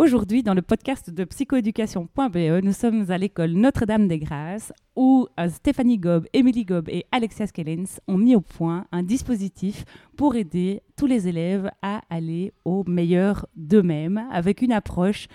Aujourd'hui, 0.00 0.42
dans 0.42 0.54
le 0.54 0.62
podcast 0.62 1.10
de 1.10 1.24
psychoéducation.be, 1.24 2.64
nous 2.64 2.72
sommes 2.72 3.10
à 3.10 3.18
l'école 3.18 3.50
Notre-Dame 3.50 4.08
des 4.08 4.18
Grâces 4.18 4.72
où 4.96 5.28
euh, 5.38 5.50
Stéphanie 5.50 5.98
Gob, 5.98 6.26
Émilie 6.32 6.64
Gob 6.64 6.88
et 6.88 7.04
Alexia 7.12 7.46
Skellens 7.46 8.00
ont 8.08 8.16
mis 8.16 8.34
au 8.34 8.40
point 8.40 8.86
un 8.92 9.02
dispositif 9.02 9.84
pour 10.16 10.36
aider 10.36 10.80
tous 10.96 11.04
les 11.04 11.28
élèves 11.28 11.70
à 11.82 12.00
aller 12.08 12.54
au 12.64 12.82
meilleur 12.86 13.44
d'eux-mêmes 13.56 14.26
avec 14.32 14.62
une 14.62 14.72
approche 14.72 15.28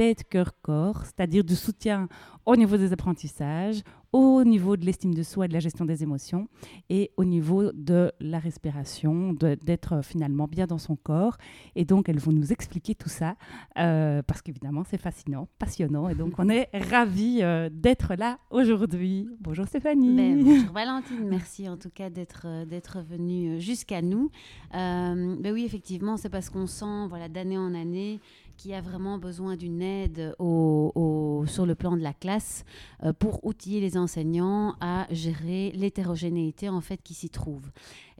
tête, 0.00 0.24
cœur, 0.30 0.52
corps, 0.62 1.04
c'est-à-dire 1.04 1.44
du 1.44 1.54
soutien 1.54 2.08
au 2.46 2.56
niveau 2.56 2.78
des 2.78 2.90
apprentissages, 2.90 3.82
au 4.12 4.42
niveau 4.44 4.78
de 4.78 4.84
l'estime 4.86 5.14
de 5.14 5.22
soi 5.22 5.44
et 5.44 5.48
de 5.48 5.52
la 5.52 5.60
gestion 5.60 5.84
des 5.84 6.02
émotions, 6.02 6.48
et 6.88 7.10
au 7.18 7.24
niveau 7.24 7.70
de 7.72 8.10
la 8.18 8.38
respiration, 8.38 9.34
d'être 9.34 10.02
finalement 10.02 10.48
bien 10.48 10.66
dans 10.66 10.78
son 10.78 10.96
corps. 10.96 11.36
Et 11.76 11.84
donc, 11.84 12.08
elles 12.08 12.18
vont 12.18 12.32
nous 12.32 12.50
expliquer 12.50 12.94
tout 12.94 13.10
ça, 13.10 13.36
euh, 13.78 14.22
parce 14.26 14.40
qu'évidemment, 14.40 14.84
c'est 14.88 15.00
fascinant, 15.00 15.48
passionnant, 15.58 16.08
et 16.08 16.14
donc 16.14 16.32
on 16.38 16.48
est 16.48 16.70
ravis 16.90 17.40
euh, 17.42 17.68
d'être 17.70 18.14
là 18.14 18.38
aujourd'hui. 18.50 19.28
Bonjour 19.38 19.66
Stéphanie. 19.66 20.16
Ben, 20.16 20.42
bonjour 20.42 20.72
Valentine, 20.74 21.28
merci 21.28 21.68
en 21.68 21.76
tout 21.76 21.90
cas 21.90 22.08
d'être 22.08 22.46
euh, 22.46 22.64
d'être 22.64 23.00
venue 23.02 23.60
jusqu'à 23.60 24.00
nous. 24.00 24.30
ben 24.72 25.52
oui, 25.52 25.64
effectivement, 25.64 26.16
c'est 26.16 26.30
parce 26.30 26.48
qu'on 26.48 26.66
sent, 26.66 27.06
voilà, 27.08 27.28
d'année 27.28 27.58
en 27.58 27.74
année, 27.74 28.18
qui 28.60 28.74
a 28.74 28.82
vraiment 28.82 29.16
besoin 29.16 29.56
d'une 29.56 29.80
aide 29.80 30.34
sur 30.38 31.64
le 31.64 31.74
plan 31.74 31.96
de 31.96 32.02
la 32.02 32.12
classe 32.12 32.66
euh, 33.02 33.14
pour 33.14 33.42
outiller 33.46 33.80
les 33.80 33.96
enseignants 33.96 34.74
à 34.82 35.06
gérer 35.10 35.72
l'hétérogénéité 35.74 36.68
en 36.68 36.82
fait 36.82 36.98
qui 37.02 37.14
s'y 37.14 37.30
trouve. 37.30 37.70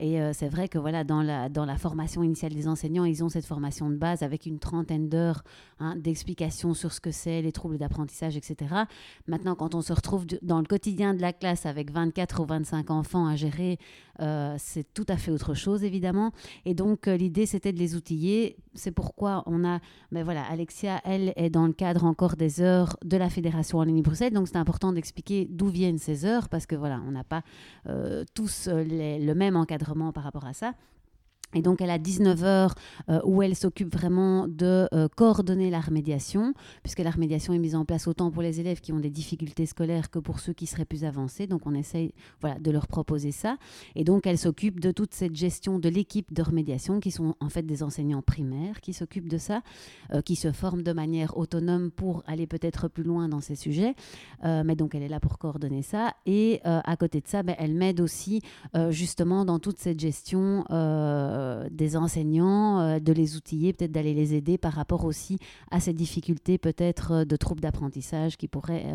Et 0.01 0.19
euh, 0.19 0.33
c'est 0.33 0.49
vrai 0.49 0.67
que 0.67 0.79
voilà, 0.79 1.05
dans 1.05 1.23
la, 1.23 1.77
formation 1.77 2.23
initiale 2.23 2.55
des 2.55 2.67
enseignants, 2.67 3.05
ils 3.05 3.23
ont 3.23 3.29
cette 3.29 3.45
formation 3.45 3.91
de 3.91 3.97
base 3.97 4.23
avec 4.23 4.47
une 4.47 4.59
trentaine 4.59 5.11
d'heures 5.11 5.45
hein, 5.79 5.95
d'explications 5.97 6.73
sur 6.73 6.93
ce 6.93 7.01
que 7.01 7.11
c'est, 7.11 7.43
les 7.43 7.53
troubles 7.53 7.77
d'apprentissage, 7.77 8.35
etc. 8.35 8.75
Maintenant, 9.27 9.55
quand 9.55 9.75
on 9.75 9.83
se 9.83 9.93
retrouve 9.93 10.25
dans 10.41 10.59
le 10.59 10.65
quotidien 10.65 11.13
de 11.13 11.21
la 11.21 11.35
classe 11.35 11.67
avec 11.67 11.93
24 11.93 12.41
ou 12.41 12.47
25 12.47 12.91
enfants 12.91 13.27
à 13.27 13.37
gérer, 13.37 13.79
euh, 14.21 14.55
c'est 14.59 14.91
tout 14.95 15.07
à 15.09 15.19
fait 15.19 15.31
autre 15.31 15.53
chose, 15.53 15.85
évidemment. 15.85 16.33
Et 16.65 16.73
donc, 16.73 17.07
l'idée, 17.07 17.45
c'était 17.45 17.73
de 17.73 17.79
les 17.79 17.95
outiller. 17.95 18.57
C'est 18.75 18.93
pourquoi 18.93 19.43
on 19.47 19.65
a... 19.65 19.81
Ben 20.13 20.25
voilà, 20.25 20.45
Alexia, 20.51 21.01
elle, 21.05 21.35
est 21.37 21.51
dans 21.51 21.67
le 21.67 21.75
cadre 21.75 22.05
encore 22.05 22.37
des 22.37 22.63
heures 22.63 22.97
de 23.05 23.19
la 23.19 23.29
Fédération 23.29 23.79
en 23.79 23.85
ligne 23.85 24.03
Bruxelles, 24.03 24.33
donc 24.33 24.49
c'est 24.49 24.57
important 24.57 24.93
d'expliquer 24.93 25.47
d'où 25.51 25.69
viennent 25.69 25.99
ces 25.99 26.25
heures, 26.25 26.49
parce 26.49 26.65
que 26.65 26.75
voilà, 26.75 27.03
on 27.07 27.11
n'a 27.11 27.25
pas 27.25 27.43
euh, 27.87 28.25
tous 28.35 28.69
euh, 28.69 28.83
le 28.83 29.35
même 29.35 29.57
encadrement 29.57 29.90
par 30.13 30.25
rapport 30.25 30.47
à 30.47 30.53
ça. 30.53 30.75
Et 31.55 31.63
donc, 31.63 31.81
elle 31.81 31.91
a 31.91 31.99
19 31.99 32.45
heures 32.45 32.75
euh, 33.09 33.21
où 33.25 33.43
elle 33.43 33.57
s'occupe 33.57 33.93
vraiment 33.93 34.47
de 34.47 34.89
euh, 34.95 35.09
coordonner 35.17 35.71
la 35.71 35.81
remédiation, 35.81 36.55
puisque 36.83 37.01
la 37.01 37.11
remédiation 37.11 37.53
est 37.53 37.59
mise 37.59 37.75
en 37.75 37.85
place 37.85 38.07
autant 38.07 38.31
pour 38.31 38.43
les 38.43 38.61
élèves 38.61 38.81
qui 38.81 38.93
ont 38.93 39.01
des 39.01 39.11
difficultés 39.11 39.67
scolaires 39.67 40.11
que 40.11 40.19
pour 40.19 40.39
ceux 40.39 40.53
qui 40.53 40.67
seraient 40.67 40.85
plus 40.85 41.05
avancés. 41.05 41.47
Donc, 41.47 41.63
on 41.67 41.75
essaye 41.75 42.15
voilà, 42.41 42.59
de 42.59 42.71
leur 42.71 42.87
proposer 42.87 43.33
ça. 43.33 43.57
Et 43.97 44.05
donc, 44.05 44.27
elle 44.27 44.39
s'occupe 44.39 44.81
de 44.81 44.93
toute 44.93 45.13
cette 45.13 45.35
gestion 45.35 45.79
de 45.79 45.89
l'équipe 45.89 46.33
de 46.33 46.43
remédiation, 46.43 47.01
qui 47.01 47.11
sont 47.11 47.35
en 47.41 47.49
fait 47.49 47.63
des 47.63 47.83
enseignants 47.83 48.23
primaires 48.23 48.81
qui 48.81 48.93
s'occupent 48.93 49.29
de 49.29 49.39
ça, 49.39 49.63
euh, 50.13 50.23
qui 50.23 50.37
se 50.37 50.53
forment 50.53 50.83
de 50.83 50.93
manière 50.93 51.37
autonome 51.37 51.91
pour 51.91 52.23
aller 52.27 52.47
peut-être 52.47 52.89
plus 52.89 53.03
loin 53.03 53.29
dans 53.29 53.41
ces 53.41 53.57
sujets. 53.57 53.95
mais 54.43 54.77
donc, 54.77 54.95
elle 54.95 55.03
est 55.03 55.09
là 55.09 55.21
pour 55.21 55.39
coordonner 55.39 55.83
ça. 55.83 56.15
Et 56.27 56.61
à 56.65 56.97
côté 56.97 57.21
de 57.21 57.27
ça, 57.27 57.43
ben, 57.43 57.55
elle 57.59 57.75
m'aide 57.75 58.01
aussi 58.01 58.43
justement 58.91 59.45
dans 59.45 59.59
toute 59.59 59.79
cette 59.79 60.01
gestion 60.01 60.65
euh, 61.41 61.69
des 61.71 61.97
enseignants, 61.97 62.81
euh, 62.81 62.99
de 62.99 63.13
les 63.13 63.37
outiller, 63.37 63.73
peut-être 63.73 63.93
d'aller 63.93 64.15
les 64.15 64.35
aider 64.35 64.59
par 64.59 64.73
rapport 64.73 65.05
aussi 65.05 65.39
à 65.71 65.81
ces 65.81 65.93
difficultés 65.93 66.59
peut-être 66.59 67.13
euh, 67.13 67.25
de 67.25 67.37
troubles 67.37 67.61
d'apprentissage 67.61 68.37
qui 68.37 68.49
pourraient 68.49 68.87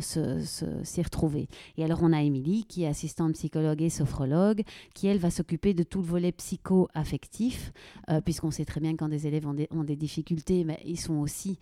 s'y 0.00 1.02
retrouver. 1.02 1.48
Et 1.76 1.84
alors 1.84 2.00
on 2.02 2.12
a 2.12 2.22
Émilie 2.22 2.64
qui 2.64 2.84
est 2.84 2.86
assistante 2.86 3.34
psychologue 3.34 3.82
et 3.82 3.90
sophrologue, 3.90 4.62
qui 4.94 5.06
elle 5.06 5.18
va 5.18 5.30
s'occuper 5.30 5.74
de 5.74 5.82
tout 5.82 6.00
le 6.00 6.06
volet 6.06 6.32
psycho-affectif, 6.32 7.72
puisqu'on 8.24 8.50
sait 8.50 8.64
très 8.64 8.80
bien 8.80 8.96
quand 8.96 9.08
des 9.08 9.26
élèves 9.26 9.46
ont 9.46 9.54
des, 9.54 9.68
ont 9.70 9.84
des 9.84 9.96
difficultés, 9.96 10.64
mais 10.64 10.80
ils 10.84 10.98
sont 10.98 11.16
aussi 11.16 11.58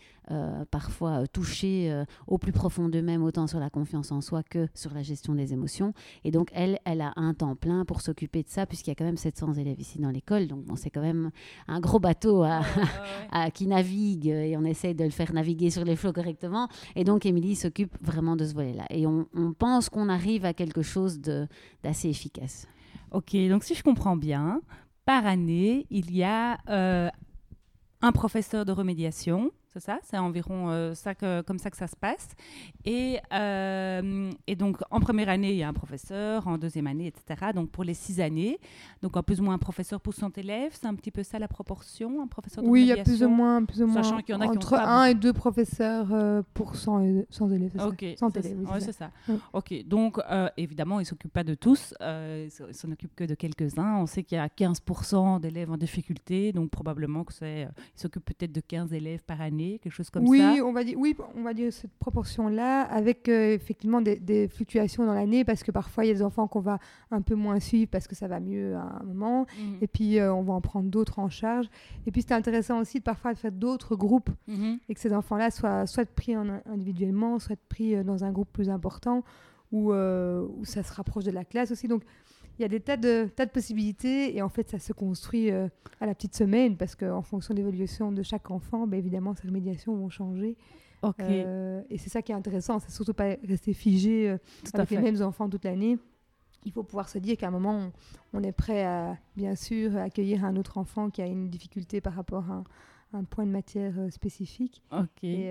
parfois 0.70 1.26
touchés 1.28 2.04
au 2.26 2.38
plus 2.38 2.52
profond 2.52 2.88
d'eux-mêmes, 2.88 3.22
autant 3.22 3.46
sur 3.46 3.60
la 3.60 3.70
confiance 3.70 4.12
en 4.12 4.20
soi 4.20 4.42
que 4.42 4.68
sur 4.74 4.94
la 4.94 5.02
gestion 5.02 5.34
des 5.34 5.52
émotions. 5.52 5.92
Et 6.24 6.30
donc 6.30 6.50
elle, 6.52 6.78
elle 6.84 7.00
a 7.00 7.12
un 7.16 7.34
temps 7.34 7.56
plein 7.56 7.84
pour 7.84 8.00
s'occuper 8.00 8.42
de 8.42 8.48
ça, 8.48 8.66
puisqu'il 8.66 8.90
y 8.90 8.92
a 8.92 8.96
quand 8.96 9.04
même 9.04 9.16
700 9.16 9.54
élèves 9.54 9.80
ici 9.80 10.00
dans 10.06 10.12
l'école. 10.12 10.46
Donc, 10.46 10.64
bon, 10.64 10.76
c'est 10.76 10.90
quand 10.90 11.02
même 11.02 11.30
un 11.68 11.80
gros 11.80 11.98
bateau 11.98 12.42
à, 12.42 12.62
qui 13.54 13.66
navigue 13.66 14.28
et 14.28 14.56
on 14.56 14.64
essaye 14.64 14.94
de 14.94 15.04
le 15.04 15.10
faire 15.10 15.32
naviguer 15.32 15.70
sur 15.70 15.84
les 15.84 15.96
flots 15.96 16.12
correctement. 16.12 16.68
Et 16.94 17.04
donc, 17.04 17.26
Émilie 17.26 17.56
s'occupe 17.56 17.96
vraiment 18.00 18.36
de 18.36 18.44
ce 18.44 18.54
volet-là. 18.54 18.86
Et 18.90 19.06
on, 19.06 19.26
pense 19.58 19.88
qu'on 19.88 20.08
arrive 20.08 20.44
à 20.44 20.52
quelque 20.52 20.82
chose 20.82 21.20
d'assez 21.82 22.08
efficace. 22.08 22.66
Ok, 23.10 23.36
donc 23.48 23.64
si 23.64 23.74
je 23.74 23.82
comprends 23.82 24.16
bien, 24.16 24.60
par 25.04 25.26
année, 25.26 25.86
il 25.90 26.14
y 26.14 26.22
a 26.22 26.58
euh, 26.68 27.08
un 28.02 28.12
professeur 28.12 28.64
de 28.64 28.72
remédiation 28.72 29.50
c'est 29.80 29.86
ça, 29.86 29.98
c'est 30.02 30.16
environ 30.16 30.70
euh, 30.70 30.94
ça 30.94 31.14
comme 31.14 31.58
ça 31.58 31.70
que 31.70 31.76
ça 31.76 31.86
se 31.86 31.96
passe. 31.96 32.28
Et, 32.84 33.18
euh, 33.32 34.30
et, 34.46 34.56
donc, 34.56 34.78
en 34.90 35.00
première 35.00 35.28
année, 35.28 35.52
il 35.52 35.58
y 35.58 35.62
a 35.62 35.68
un 35.68 35.74
professeur, 35.74 36.48
en 36.48 36.56
deuxième 36.56 36.86
année, 36.86 37.08
etc. 37.08 37.52
Donc, 37.54 37.70
pour 37.70 37.84
les 37.84 37.92
six 37.92 38.20
années, 38.20 38.58
donc 39.02 39.16
en 39.16 39.22
plus 39.22 39.40
ou 39.40 39.44
moins 39.44 39.54
un 39.54 39.58
professeur 39.58 40.00
pour 40.00 40.14
100 40.14 40.38
élèves, 40.38 40.72
c'est 40.72 40.86
un 40.86 40.94
petit 40.94 41.10
peu 41.10 41.22
ça 41.22 41.38
la 41.38 41.48
proportion, 41.48 42.22
un 42.22 42.26
professeur 42.26 42.64
Oui, 42.64 42.82
il 42.82 42.86
y 42.86 42.92
a 42.92 43.04
plus 43.04 43.22
ou 43.22 43.28
moins, 43.28 43.64
plus 43.64 43.82
ou 43.82 43.86
moins 43.86 44.02
Sachant 44.02 44.18
qu'il 44.20 44.34
y 44.34 44.38
en 44.38 44.40
a 44.40 44.46
entre 44.46 44.74
un 44.74 45.04
et 45.04 45.14
deux 45.14 45.32
professeurs 45.32 46.08
euh, 46.12 46.42
pour 46.54 46.76
100, 46.76 47.02
élèves. 47.02 47.72
Ok, 47.86 48.04
c'est 48.80 48.92
ça. 48.92 49.10
Ok, 49.52 49.74
donc 49.86 50.18
évidemment, 50.56 51.00
il 51.00 51.02
ne 51.02 51.08
s'occupe 51.08 51.32
pas 51.32 51.44
de 51.44 51.54
tous, 51.54 51.94
il 52.00 52.06
ne 52.66 52.72
s'en 52.72 52.90
occupe 52.90 53.14
que 53.14 53.24
de 53.24 53.34
quelques-uns. 53.34 53.96
On 53.98 54.06
sait 54.06 54.22
qu'il 54.22 54.38
y 54.38 54.40
a 54.40 54.48
15% 54.48 55.40
d'élèves 55.40 55.70
en 55.70 55.76
difficulté, 55.76 56.52
donc 56.52 56.70
probablement 56.70 57.24
que 57.24 57.34
c'est, 57.34 57.68
il 57.94 58.00
s'occupe 58.00 58.24
peut-être 58.24 58.52
de 58.52 58.60
15 58.60 58.92
élèves 58.94 59.22
par 59.24 59.40
année 59.40 59.65
quelque 59.82 59.92
chose 59.92 60.10
comme 60.10 60.28
oui, 60.28 60.38
ça 60.38 60.64
on 60.64 60.72
va 60.72 60.84
dire, 60.84 60.98
Oui, 60.98 61.16
on 61.34 61.42
va 61.42 61.54
dire 61.54 61.72
cette 61.72 61.92
proportion-là, 61.98 62.82
avec 62.82 63.28
euh, 63.28 63.54
effectivement 63.54 64.00
des, 64.00 64.48
fluctuations 64.48 65.06
dans 65.06 65.14
l'année, 65.14 65.44
parce 65.44 65.62
que 65.62 65.70
parfois 65.70 66.04
il 66.04 66.08
y 66.08 66.10
a 66.10 66.14
des 66.14 66.22
enfants 66.22 66.46
qu'on 66.46 66.60
va 66.60 66.78
un 67.10 67.20
peu 67.20 67.34
moins 67.34 67.60
suivre 67.60 67.88
parce 67.90 68.06
que 68.06 68.14
ça 68.14 68.28
va 68.28 68.40
mieux 68.40 68.76
à 68.76 68.98
un 69.00 69.04
moment, 69.04 69.46
mhm. 69.58 69.78
et 69.80 69.86
puis 69.86 70.18
euh, 70.18 70.32
on 70.32 70.42
va 70.42 70.54
en 70.54 70.60
prendre 70.60 70.88
d'autres 70.88 71.18
en 71.18 71.28
charge. 71.28 71.66
Et 72.06 72.10
puis 72.10 72.22
c'est 72.22 72.34
intéressant 72.34 72.80
aussi 72.80 72.98
de 72.98 73.04
parfois 73.04 73.34
de 73.34 73.38
faire 73.38 73.52
d'autres 73.52 73.96
groupes, 73.96 74.30
mhm. 74.48 74.78
et 74.88 74.94
que 74.94 75.00
ces 75.00 75.12
enfants-là 75.12 75.50
soient 75.50 75.86
soit 75.86 76.06
pris 76.06 76.36
en, 76.36 76.60
individuellement, 76.66 77.38
soit 77.38 77.58
pris 77.68 77.94
euh, 77.94 78.02
dans 78.02 78.24
un 78.24 78.32
groupe 78.32 78.48
plus 78.52 78.70
important, 78.70 79.24
où, 79.72 79.92
où 79.92 80.64
ça 80.64 80.84
se 80.84 80.92
rapproche 80.92 81.24
de 81.24 81.32
la 81.32 81.44
classe 81.44 81.72
aussi. 81.72 81.88
Donc 81.88 82.02
il 82.58 82.62
y 82.62 82.64
a 82.64 82.68
des 82.68 82.80
tas 82.80 82.96
de, 82.96 83.28
tas 83.34 83.46
de 83.46 83.50
possibilités 83.50 84.34
et 84.36 84.42
en 84.42 84.48
fait 84.48 84.70
ça 84.70 84.78
se 84.78 84.92
construit 84.92 85.50
euh, 85.50 85.68
à 86.00 86.06
la 86.06 86.14
petite 86.14 86.34
semaine 86.34 86.76
parce 86.76 86.94
qu'en 86.94 87.22
fonction 87.22 87.52
de 87.52 87.58
l'évolution 87.58 88.12
de 88.12 88.22
chaque 88.22 88.50
enfant, 88.50 88.86
ben, 88.86 88.98
évidemment 88.98 89.34
ces 89.34 89.46
remédiations 89.46 89.94
vont 89.94 90.08
changer. 90.08 90.56
Euh, 91.20 91.82
et 91.88 91.98
c'est 91.98 92.08
ça 92.08 92.20
qui 92.20 92.32
est 92.32 92.34
intéressant, 92.34 92.80
c'est 92.80 92.90
surtout 92.90 93.14
pas 93.14 93.36
rester 93.46 93.74
figé 93.74 94.28
euh, 94.28 94.38
avec 94.74 94.90
les 94.90 94.98
mêmes 94.98 95.22
enfants 95.22 95.48
toute 95.48 95.64
l'année. 95.64 95.98
Il 96.64 96.72
faut 96.72 96.82
pouvoir 96.82 97.08
se 97.08 97.18
dire 97.18 97.36
qu'à 97.36 97.46
un 97.46 97.52
moment, 97.52 97.92
on, 98.32 98.42
est 98.42 98.50
prêt 98.50 98.84
à, 98.84 99.16
bien 99.36 99.54
sûr, 99.54 99.96
accueillir 99.96 100.44
un 100.44 100.56
autre 100.56 100.78
enfant 100.78 101.10
qui 101.10 101.22
a 101.22 101.26
une 101.26 101.48
difficulté 101.48 102.00
par 102.00 102.14
rapport 102.14 102.50
à 102.50 102.64
un, 103.12 103.22
point 103.22 103.46
de 103.46 103.52
matière 103.52 103.94
spécifique. 104.10 104.82
Et, 105.22 105.46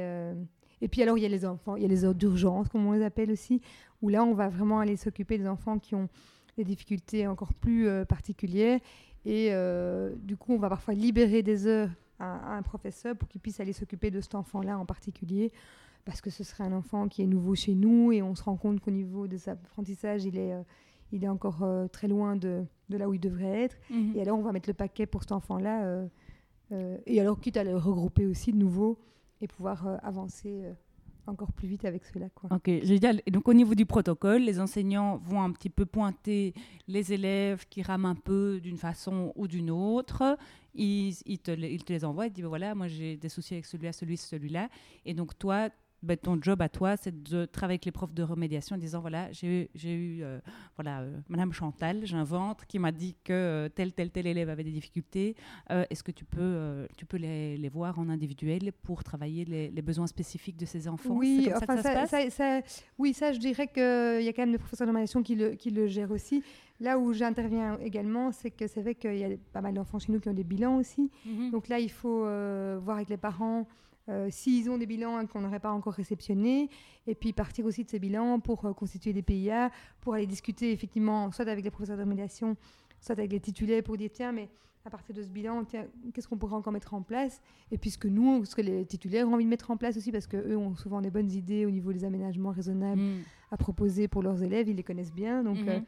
et, 0.82 0.88
puis 0.90 1.04
alors, 1.04 1.18
il 1.18 1.22
y 1.22 1.26
a 1.26 1.30
les 1.30 1.46
enfants, 1.46 1.78
il 1.78 1.84
y 1.84 1.86
a 1.86 1.88
les 1.88 2.04
heures 2.04 2.16
d'urgence, 2.16 2.68
comme 2.68 2.86
on 2.86 2.92
les 2.92 3.02
appelle 3.02 3.32
aussi, 3.32 3.62
où 4.02 4.10
là, 4.10 4.26
on 4.26 4.34
va 4.34 4.50
vraiment 4.50 4.80
aller 4.80 4.98
s'occuper 4.98 5.38
des 5.38 5.48
enfants 5.48 5.80
qui 5.80 5.96
ont 5.96 6.10
des 6.58 6.64
difficultés 6.64 7.28
encore 7.28 7.54
plus 7.54 7.88
euh, 7.88 8.06
particulières. 8.06 8.80
Et 9.26 9.50
euh, 9.52 10.14
du 10.22 10.38
coup, 10.38 10.54
on 10.54 10.60
va 10.60 10.70
parfois 10.70 10.94
libérer 10.94 11.42
des 11.42 11.66
heures 11.66 11.90
à, 12.20 12.56
un 12.56 12.62
professeur 12.62 13.16
pour 13.16 13.28
qu'il 13.28 13.42
puisse 13.42 13.60
aller 13.60 13.74
s'occuper 13.74 14.12
de 14.12 14.22
cet 14.22 14.36
enfant-là 14.36 14.78
en 14.78 14.86
particulier, 14.86 15.52
parce 16.06 16.22
que 16.22 16.30
ce 16.30 16.44
serait 16.44 16.64
un 16.64 16.74
enfant 16.74 17.08
qui 17.08 17.24
est 17.24 17.28
nouveau 17.28 17.56
chez 17.56 17.74
nous 17.74 18.12
et 18.12 18.22
on 18.22 18.36
se 18.36 18.44
rend 18.44 18.56
compte 18.56 18.80
qu'au 18.80 18.92
niveau 18.92 19.28
des 19.28 19.50
apprentissages, 19.50 20.24
il 20.26 20.38
est, 20.38 20.54
euh, 20.54 20.62
il 21.12 21.24
est 21.24 21.28
encore 21.28 21.64
euh, 21.64 21.88
très 21.88 22.08
loin 22.08 22.36
de, 22.36 22.64
de, 22.90 22.98
là 22.98 23.10
où 23.10 23.14
il 23.14 23.20
devrait 23.20 23.64
être. 23.64 23.78
Mhm. 23.90 24.14
Et 24.16 24.22
alors, 24.22 24.38
on 24.38 24.44
va 24.44 24.52
mettre 24.52 24.70
le 24.70 24.76
paquet 24.76 25.08
pour 25.08 25.24
cet 25.24 25.32
enfant-là. 25.32 26.08
euh, 26.72 26.98
et 27.06 27.20
alors, 27.20 27.40
quitte 27.40 27.58
à 27.58 27.64
le 27.64 27.76
regrouper 27.76 28.28
aussi 28.28 28.52
de 28.52 28.58
nouveau 28.58 29.00
et 29.42 29.48
pouvoir 29.48 30.00
avancer 30.04 30.64
encore 31.28 31.52
plus 31.52 31.68
vite 31.68 31.86
avec 31.86 32.06
cela. 32.06 32.30
Quoi. 32.30 32.50
Ok, 32.54 32.70
génial. 32.84 33.22
Donc 33.32 33.48
au 33.48 33.54
niveau 33.54 33.76
du 33.76 33.86
protocole, 33.86 34.42
les 34.42 34.60
enseignants 34.60 35.18
vont 35.18 35.42
un 35.42 35.52
petit 35.52 35.70
peu 35.70 35.86
pointer 35.86 36.54
les 36.88 37.14
élèves 37.14 37.66
qui 37.70 37.82
rament 37.82 38.06
un 38.06 38.16
peu 38.16 38.60
d'une 38.62 38.78
façon 38.78 39.32
ou 39.36 39.48
d'une 39.48 39.72
autre. 39.72 40.38
Ils, 40.74 41.16
ils 41.26 41.40
te, 41.40 41.52
ils 41.52 41.84
te 41.84 41.94
les 41.94 42.04
envoient, 42.04 42.28
ils 42.28 42.32
te 42.32 42.36
disent 42.36 42.46
voilà, 42.46 42.76
moi 42.76 42.88
j'ai 42.88 43.18
des 43.18 43.30
soucis 43.30 43.54
avec 43.54 43.66
celui-là, 43.66 43.94
celui, 43.94 44.18
celui-là. 44.18 44.70
Et 45.06 45.14
donc 45.14 45.38
toi, 45.38 45.70
ben, 46.04 46.18
ton 46.18 46.38
job 46.40 46.62
à 46.62 46.70
toi, 46.70 46.98
c'est 46.98 47.24
de 47.24 47.46
travailler 47.46 47.76
avec 47.76 47.86
les 47.86 47.92
profs 47.92 48.14
de 48.14 48.22
remédiation 48.22 48.76
en 48.76 48.80
disant 48.80 49.00
voilà, 49.00 49.32
j'ai 49.32 49.70
eu- 49.84 50.24
euh, 50.24 50.40
voilà, 50.76 51.02
euh, 51.02 51.18
Madame 51.30 51.52
Chantal, 51.52 52.06
j'invente, 52.06 52.66
qui 52.68 52.78
m'a 52.78 52.92
dit 52.92 53.16
que 53.24 53.34
euh, 53.34 53.70
tel, 53.70 53.92
tel, 53.92 54.12
tel 54.12 54.28
élève 54.28 54.50
avait 54.50 54.64
des 54.64 54.72
difficultés. 54.72 55.36
Euh, 55.72 55.84
Est-ce 55.90 56.04
que 56.04 56.12
tu 56.12 56.24
peux, 56.26 56.88
tu 56.98 57.06
peux 57.06 57.18
les, 57.18 57.58
les 57.58 57.70
voir 57.70 57.98
en 57.98 58.10
individuel 58.10 58.72
pour 58.84 59.04
travailler 59.04 59.46
les, 59.46 59.70
les 59.72 59.82
besoins 59.82 60.06
spécifiques 60.08 60.58
de 60.58 60.66
ces 60.66 60.88
enfants? 60.88 61.16
Oui, 61.16 61.46
ça 61.46 61.52
que 61.52 61.64
enfin, 61.64 61.76
ça, 61.78 61.82
se 61.82 61.84
ça, 61.88 61.94
passe? 61.94 62.10
ça- 62.10 62.30
ça- 62.62 62.84
oui, 63.00 63.14
ça, 63.14 63.32
je 63.32 63.40
dirais 63.40 63.68
qu'il 63.68 63.82
y 64.24 64.28
a 64.30 64.34
quand 64.34 64.44
même 64.44 64.52
des 64.52 64.58
professeurs 64.60 64.88
de 64.88 64.92
formation 64.92 65.24
qui 65.24 65.36
le, 65.36 65.52
qui 65.56 65.72
le 65.72 65.88
gèrent 65.88 66.12
aussi. 66.12 66.44
Là 66.82 67.00
où 67.00 67.14
j'interviens 67.14 67.80
également, 67.80 68.32
c'est 68.32 68.52
que 68.52 68.68
c'est 68.68 68.82
vrai 68.82 68.96
qu'il 68.96 69.18
y 69.18 69.24
a 69.24 69.30
pas 69.54 69.62
mal 69.62 69.74
d'enfants 69.74 69.98
chez 69.98 70.12
nous 70.12 70.20
qui 70.20 70.28
ont 70.30 70.34
des 70.34 70.44
bilans 70.44 70.78
aussi. 70.78 71.10
Mhm. 71.26 71.50
Donc 71.52 71.68
là, 71.70 71.80
il 71.80 71.90
faut 71.90 72.20
voir 72.82 72.98
avec 72.98 73.10
les 73.10 73.18
parents 73.18 73.66
euh, 74.10 74.28
s'ils 74.30 74.70
ont 74.70 74.78
des 74.78 74.86
bilans 74.86 75.18
hein, 75.18 75.26
qu'on 75.26 75.42
n'aurait 75.42 75.60
pas 75.60 75.72
encore 75.72 75.94
réceptionnés, 75.94 76.70
et 77.08 77.16
puis 77.16 77.34
partir 77.34 77.66
aussi 77.66 77.84
de 77.84 77.90
ces 77.90 78.00
bilans 78.00 78.40
pour 78.40 78.66
euh, 78.66 78.74
constituer 78.74 79.14
des 79.14 79.22
PIA, 79.24 79.72
pour 80.02 80.14
aller 80.14 80.28
discuter 80.28 80.72
effectivement 80.72 81.32
soit 81.32 81.48
avec 81.48 81.64
les 81.64 81.72
professeurs 81.72 81.98
de 81.98 82.04
remédiation, 82.04 82.56
soit 83.00 83.14
avec 83.18 83.32
les 83.32 83.40
titulaires 83.40 83.84
pour 83.84 83.98
dire 83.98 84.10
tiens, 84.14 84.32
mais 84.32 84.50
à 84.88 84.92
partir 84.92 85.16
de 85.16 85.24
ce 85.24 85.28
bilan, 85.30 85.64
qu'est-ce 86.14 86.28
qu'on 86.28 86.38
pourrait 86.38 86.54
encore 86.56 86.72
mettre 86.72 86.94
en 86.94 87.02
place? 87.02 87.42
Et 87.72 87.78
puis 87.80 87.90
ce 87.90 87.98
que 87.98 88.08
nous, 88.08 88.46
ce 88.46 88.56
que 88.56 88.62
les 88.62 88.86
titulaires 88.86 89.28
ont 89.28 89.34
envie 89.34 89.44
de 89.46 89.50
mettre 89.50 89.72
en 89.72 89.78
place 89.78 89.98
aussi, 89.98 90.12
parce 90.12 90.28
qu'eux 90.28 90.56
ont 90.56 90.76
souvent 90.76 91.02
des 91.02 91.10
bonnes 91.10 91.32
idées 91.32 91.66
au 91.66 91.72
niveau 91.72 91.92
des 91.92 92.04
aménagements 92.04 92.52
raisonnables 92.52 93.02
Mhm. 93.02 93.24
à 93.50 93.58
proposer 93.58 94.08
pour 94.08 94.22
leurs 94.22 94.44
élèves, 94.44 94.70
ils 94.70 94.76
les 94.76 94.84
connaissent 94.84 95.12
bien, 95.14 95.44
donc, 95.44 95.58
Mhm. 95.58 95.70
euh, 95.70 95.80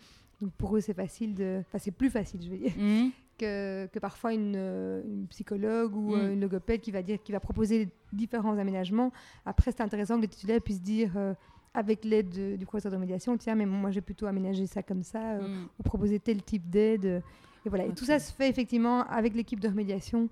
donc 0.41 0.51
pour 0.53 0.75
eux 0.75 0.79
c'est 0.81 0.95
facile 0.95 1.35
de... 1.35 1.59
Enfin 1.67 1.77
c'est 1.77 1.91
plus 1.91 2.09
facile, 2.09 2.41
je 2.43 2.49
veux 2.49 2.57
dire 2.57 2.73
Mhm. 2.75 3.11
Que, 3.37 3.85
que 3.87 3.99
parfois 3.99 4.33
une, 4.33 4.55
euh, 4.55 5.01
une 5.05 5.27
psychologue 5.27 5.95
ou 5.95 6.15
Mm. 6.15 6.19
euh, 6.19 6.33
une 6.33 6.41
logopède 6.41 6.81
qui 6.81 6.91
va 6.91 7.01
dire 7.01 7.21
qui 7.23 7.31
va 7.31 7.39
proposer 7.39 7.89
différents 8.13 8.57
aménagements. 8.57 9.11
Après, 9.45 9.71
c'est 9.71 9.81
intéressant 9.81 10.15
que 10.17 10.21
les 10.21 10.27
titulaires 10.27 10.61
puissent 10.61 10.81
dire 10.81 11.11
euh, 11.15 11.33
avec 11.73 12.03
l'aide 12.05 12.29
de- 12.29 12.55
du 12.55 12.65
professeur 12.65 12.91
de 12.91 12.97
médiation, 12.97 13.37
tiens, 13.37 13.55
mais 13.55 13.65
moi 13.65 13.91
j'ai 13.91 14.01
plutôt 14.01 14.25
aménagé 14.25 14.65
ça 14.65 14.81
comme 14.83 15.03
ça, 15.03 15.33
euh, 15.33 15.47
Mhm. 15.47 15.67
ou 15.79 15.83
proposer 15.83 16.19
tel 16.19 16.41
type 16.43 16.69
d'aide. 16.69 17.05
euh, 17.05 17.19
et 17.65 17.69
voilà. 17.69 17.85
Et 17.85 17.93
tout 17.93 18.05
ça 18.05 18.17
se 18.19 18.31
fait 18.33 18.49
effectivement 18.49 19.01
avec 19.03 19.35
l'équipe 19.35 19.59
de 19.59 19.67
remédiation. 19.67 20.29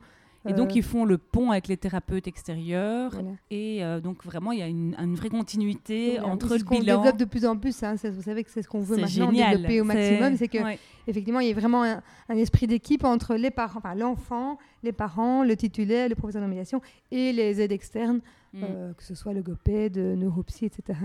Et 0.47 0.53
donc, 0.53 0.69
Euh, 0.69 0.73
ils 0.75 0.83
font 0.83 1.05
le 1.05 1.17
pont 1.17 1.51
avec 1.51 1.67
les 1.67 1.75
thérapeutes 1.77 2.27
extérieurs. 2.27 3.11
voilà. 3.11 3.29
Et 3.49 3.83
euh, 3.83 3.99
donc, 3.99 4.23
vraiment, 4.23 4.51
il 4.51 4.59
y 4.59 4.61
a 4.61 4.67
une, 4.67 4.95
une 4.99 5.15
vraie 5.15 5.29
continuité 5.29 6.17
Voilà. 6.19 6.27
entre 6.27 6.53
le 6.53 6.59
ce 6.59 6.63
qu'on 6.63 6.79
bilan. 6.79 6.97
développe 7.01 7.17
de 7.17 7.25
plus 7.25 7.45
en 7.45 7.57
plus. 7.57 7.81
hein, 7.83 7.95
vous 7.95 8.21
savez 8.21 8.43
que 8.43 8.51
c'est 8.51 8.61
ce 8.61 8.67
qu'on 8.67 8.81
veut 8.81 8.97
maintenant 8.97 9.31
génial. 9.31 9.51
développer 9.55 9.81
au 9.81 9.83
maximum. 9.85 10.37
C'est 10.37 10.47
que 10.47 10.59
Ouais. 10.63 10.79
effectivement, 11.07 11.39
il 11.39 11.47
y 11.47 11.51
a 11.51 11.55
vraiment 11.55 11.83
un, 11.83 12.01
un 12.29 12.35
esprit 12.37 12.67
d'équipe 12.67 13.03
entre 13.03 13.35
les 13.35 13.49
parents, 13.51 13.79
enfin 13.79 13.95
l'enfant, 13.95 14.57
les 14.83 14.91
parents, 14.91 15.43
le 15.43 15.55
titulaire, 15.55 16.09
le 16.09 16.15
professeur 16.15 16.41
de 16.43 16.47
médiation 16.47 16.81
et 17.11 17.33
les 17.33 17.59
aides 17.61 17.71
externes, 17.71 18.21
Mm. 18.53 18.63
euh, 18.63 18.93
que 18.93 19.03
ce 19.03 19.15
soit 19.15 19.33
logopède, 19.33 19.97
neuropsy, 19.97 20.65
etc. 20.65 20.99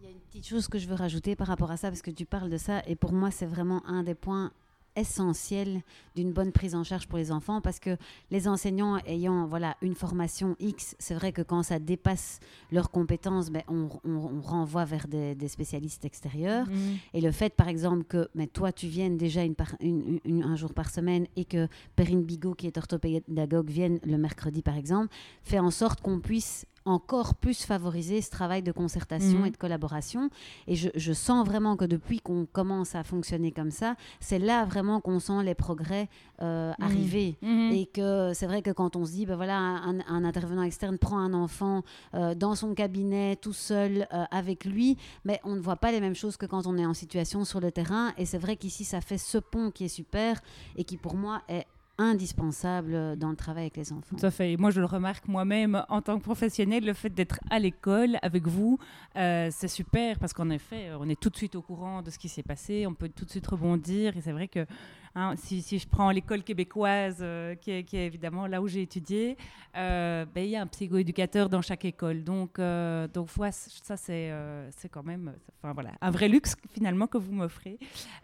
Il 0.00 0.04
y 0.04 0.06
a 0.06 0.10
une 0.10 0.18
petite 0.30 0.46
chose 0.46 0.68
que 0.68 0.78
je 0.78 0.86
veux 0.88 0.94
rajouter 0.94 1.36
par 1.36 1.46
rapport 1.46 1.70
à 1.70 1.76
ça, 1.76 1.88
parce 1.88 2.00
que 2.02 2.10
tu 2.10 2.24
parles 2.24 2.48
de 2.50 2.56
ça, 2.56 2.82
et 2.86 2.94
pour 2.96 3.12
moi, 3.12 3.30
c'est 3.30 3.46
vraiment 3.46 3.84
un 3.86 4.02
des 4.02 4.14
points 4.14 4.50
essentiels 4.96 5.82
d'une 6.16 6.32
bonne 6.32 6.52
prise 6.52 6.74
en 6.74 6.84
charge 6.84 7.06
pour 7.08 7.18
les 7.18 7.32
enfants, 7.32 7.60
parce 7.60 7.78
que 7.80 7.96
les 8.30 8.46
enseignants 8.48 8.96
ayant 9.06 9.46
voilà, 9.46 9.76
une 9.82 9.94
formation 9.94 10.56
X, 10.60 10.94
c'est 10.98 11.14
vrai 11.14 11.32
que 11.32 11.42
quand 11.42 11.62
ça 11.62 11.78
dépasse 11.78 12.40
leurs 12.72 12.90
compétences, 12.90 13.50
ben, 13.50 13.62
on, 13.68 13.88
on- 14.04 14.10
on 14.36 14.40
renvoie 14.40 14.84
vers 14.84 15.08
des, 15.08 15.34
des 15.34 15.48
spécialistes 15.48 16.04
extérieurs. 16.04 16.66
Mm. 16.68 16.72
Et 17.14 17.20
le 17.20 17.32
fait, 17.32 17.54
par 17.54 17.68
exemple, 17.68 18.04
que 18.04 18.28
mais 18.34 18.46
toi, 18.46 18.72
tu 18.72 18.86
viennes 18.86 19.16
déjà 19.16 19.42
une 19.42 19.54
par- 19.54 19.74
une- 19.80 20.20
une- 20.24 20.42
un 20.44 20.56
jour 20.56 20.72
par 20.72 20.90
semaine 20.90 21.26
et 21.36 21.44
que 21.44 21.68
Perrine 21.96 22.22
Bigot, 22.22 22.54
qui 22.54 22.66
est 22.66 22.78
orthopédagogue, 22.78 23.70
vienne 23.70 23.98
le 24.04 24.18
mercredi, 24.18 24.62
par 24.62 24.76
exemple, 24.76 25.08
fait 25.42 25.58
en 25.58 25.70
sorte 25.70 26.00
qu'on 26.00 26.20
puisse 26.20 26.66
encore 26.84 27.34
plus 27.34 27.64
favoriser 27.64 28.20
ce 28.20 28.30
travail 28.30 28.62
de 28.62 28.72
concertation 28.72 29.38
Mhm. 29.40 29.46
et 29.46 29.50
de 29.50 29.56
collaboration. 29.56 30.30
Et 30.66 30.74
je, 30.76 30.88
je 30.94 31.12
sens 31.12 31.46
vraiment 31.46 31.76
que 31.76 31.84
depuis 31.84 32.20
qu'on 32.20 32.46
commence 32.46 32.94
à 32.94 33.02
fonctionner 33.04 33.52
comme 33.52 33.70
ça, 33.70 33.96
c'est 34.20 34.38
là 34.38 34.64
vraiment 34.64 35.00
qu'on 35.00 35.18
sent 35.20 35.42
les 35.44 35.54
progrès 35.54 36.08
euh, 36.42 36.72
Mhm. 36.78 36.84
arriver. 36.84 37.36
Mhm. 37.42 37.70
Et 37.72 37.86
que 37.86 38.32
c'est 38.34 38.46
vrai 38.46 38.60
que 38.60 38.70
quand 38.70 38.96
on 38.96 39.04
se 39.06 39.12
dit, 39.12 39.24
ben 39.24 39.36
voilà, 39.36 39.56
un, 39.58 40.00
un 40.08 40.24
intervenant 40.24 40.62
externe 40.62 40.98
prend 40.98 41.18
un 41.18 41.32
enfant 41.32 41.82
euh, 42.14 42.34
dans 42.34 42.54
son 42.54 42.74
cabinet 42.74 43.36
tout 43.36 43.52
seul 43.52 44.06
euh, 44.12 44.24
avec 44.30 44.64
lui, 44.64 44.96
mais 45.24 45.40
on 45.44 45.54
ne 45.54 45.60
voit 45.60 45.76
pas 45.76 45.92
les 45.92 46.00
mêmes 46.00 46.14
choses 46.16 46.36
que 46.36 46.46
quand 46.46 46.66
on 46.66 46.76
est 46.76 46.84
en 46.86 46.92
situation 46.94 47.44
sur 47.44 47.60
le 47.60 47.70
terrain. 47.70 48.12
Et 48.18 48.26
c'est 48.26 48.38
vrai 48.38 48.56
qu'ici, 48.56 48.84
ça 48.84 49.00
fait 49.00 49.18
ce 49.18 49.38
pont 49.38 49.70
qui 49.70 49.84
est 49.84 49.88
super 49.88 50.40
et 50.76 50.84
qui 50.84 50.96
pour 50.96 51.14
moi 51.14 51.42
est 51.48 51.66
indispensable 51.98 53.16
dans 53.16 53.30
le 53.30 53.36
travail 53.36 53.64
avec 53.64 53.76
les 53.76 53.92
enfants. 53.92 54.16
Tout 54.16 54.26
à 54.26 54.30
fait. 54.30 54.52
Et 54.52 54.56
moi, 54.56 54.70
je 54.70 54.80
le 54.80 54.86
remarque 54.86 55.28
moi-même 55.28 55.84
en 55.88 56.02
tant 56.02 56.18
que 56.18 56.24
professionnel, 56.24 56.84
le 56.84 56.92
fait 56.92 57.10
d'être 57.10 57.38
à 57.50 57.58
l'école 57.58 58.18
avec 58.22 58.46
vous, 58.46 58.78
euh, 59.16 59.48
c'est 59.52 59.68
super 59.68 60.18
parce 60.18 60.32
qu'en 60.32 60.50
effet, 60.50 60.90
on 60.98 61.08
est 61.08 61.20
tout 61.20 61.30
de 61.30 61.36
suite 61.36 61.54
au 61.54 61.62
courant 61.62 62.02
de 62.02 62.10
ce 62.10 62.18
qui 62.18 62.28
s'est 62.28 62.42
passé, 62.42 62.86
on 62.86 62.94
peut 62.94 63.08
tout 63.08 63.24
de 63.24 63.30
suite 63.30 63.46
rebondir. 63.46 64.16
Et 64.16 64.20
c'est 64.20 64.32
vrai 64.32 64.48
que 64.48 64.66
hein, 65.14 65.34
si, 65.36 65.60
je 65.78 65.86
prends 65.88 66.10
l'école 66.10 66.42
québécoise, 66.42 67.18
euh, 67.20 67.54
qui, 67.54 67.70
est, 67.70 67.94
évidemment 67.94 68.46
là 68.46 68.60
où 68.60 68.68
j'ai 68.68 68.82
étudié, 68.82 69.36
euh, 69.76 70.24
ben, 70.34 70.44
il 70.44 70.50
y 70.50 70.56
a 70.56 70.62
un 70.62 70.66
psychoéducateur 70.66 71.48
dans 71.48 71.62
chaque 71.62 71.84
école. 71.84 72.24
Donc, 72.24 72.58
euh, 72.58 73.08
donc 73.08 73.28
voilà, 73.36 73.52
ça, 73.52 73.96
c'est 73.96 74.30
euh, 74.30 74.68
c'est 74.76 74.88
quand 74.88 75.02
même 75.02 75.34
voilà, 75.62 75.92
un 76.00 76.10
vrai 76.10 76.28
luxe 76.28 76.56
finalement 76.72 77.06
que 77.06 77.18
vous 77.18 77.32
m'offrez 77.32 77.78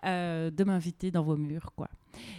euh, 0.04 0.50
de 0.50 0.64
m'inviter 0.64 1.10
dans 1.10 1.22
vos 1.22 1.36
murs. 1.36 1.72
Quoi. 1.74 1.88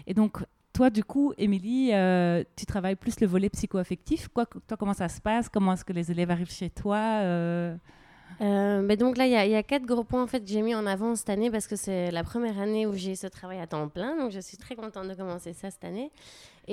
Et 0.06 0.14
donc, 0.14 0.44
toi, 0.74 0.90
du 0.90 1.04
coup, 1.04 1.34
Émilie, 1.38 1.92
euh, 1.94 2.44
tu 2.56 2.66
travailles 2.66 2.96
plus 2.96 3.20
le 3.20 3.28
volet 3.28 3.50
psycho-affectif. 3.50 4.30
Quoi, 4.30 4.46
toi, 4.46 4.78
comment 4.78 4.94
ça 4.94 5.10
se 5.10 5.22
passe? 5.22 5.50
Comment 5.50 5.74
est-ce 5.74 5.86
que 5.86 5.94
les 5.94 6.12
élèves 6.12 6.32
arrivent 6.32 6.52
chez 6.52 6.70
toi 6.70 6.98
euh, 7.22 7.76
Euh, 8.42 8.82
mais 8.82 8.98
donc 8.98 9.18
là, 9.18 9.28
il 9.28 9.30
y, 9.30 9.52
y 9.52 9.56
a 9.56 9.64
quatre 9.64 9.86
gros 9.86 10.04
points 10.04 10.24
en 10.24 10.28
fait, 10.28 10.40
que 10.40 10.50
j'ai 10.50 10.62
mis 10.62 10.74
en 10.74 10.88
avant 10.88 11.16
cette 11.16 11.30
année 11.30 11.52
parce 11.52 11.68
que 11.68 11.76
c'est 11.76 12.10
la 12.12 12.24
première 12.24 12.60
année 12.60 12.88
où 12.88 12.94
j'ai 12.94 13.16
ce 13.16 13.28
travail 13.28 13.60
à 13.60 13.68
temps 13.68 13.88
plein. 13.88 14.18
Donc 14.18 14.32
je 14.32 14.40
suis 14.40 14.58
très 14.58 14.76
contente 14.76 15.08
de 15.08 15.14
commencer 15.14 15.54
ça 15.54 15.70
cette 15.70 15.84
année. 15.84 16.12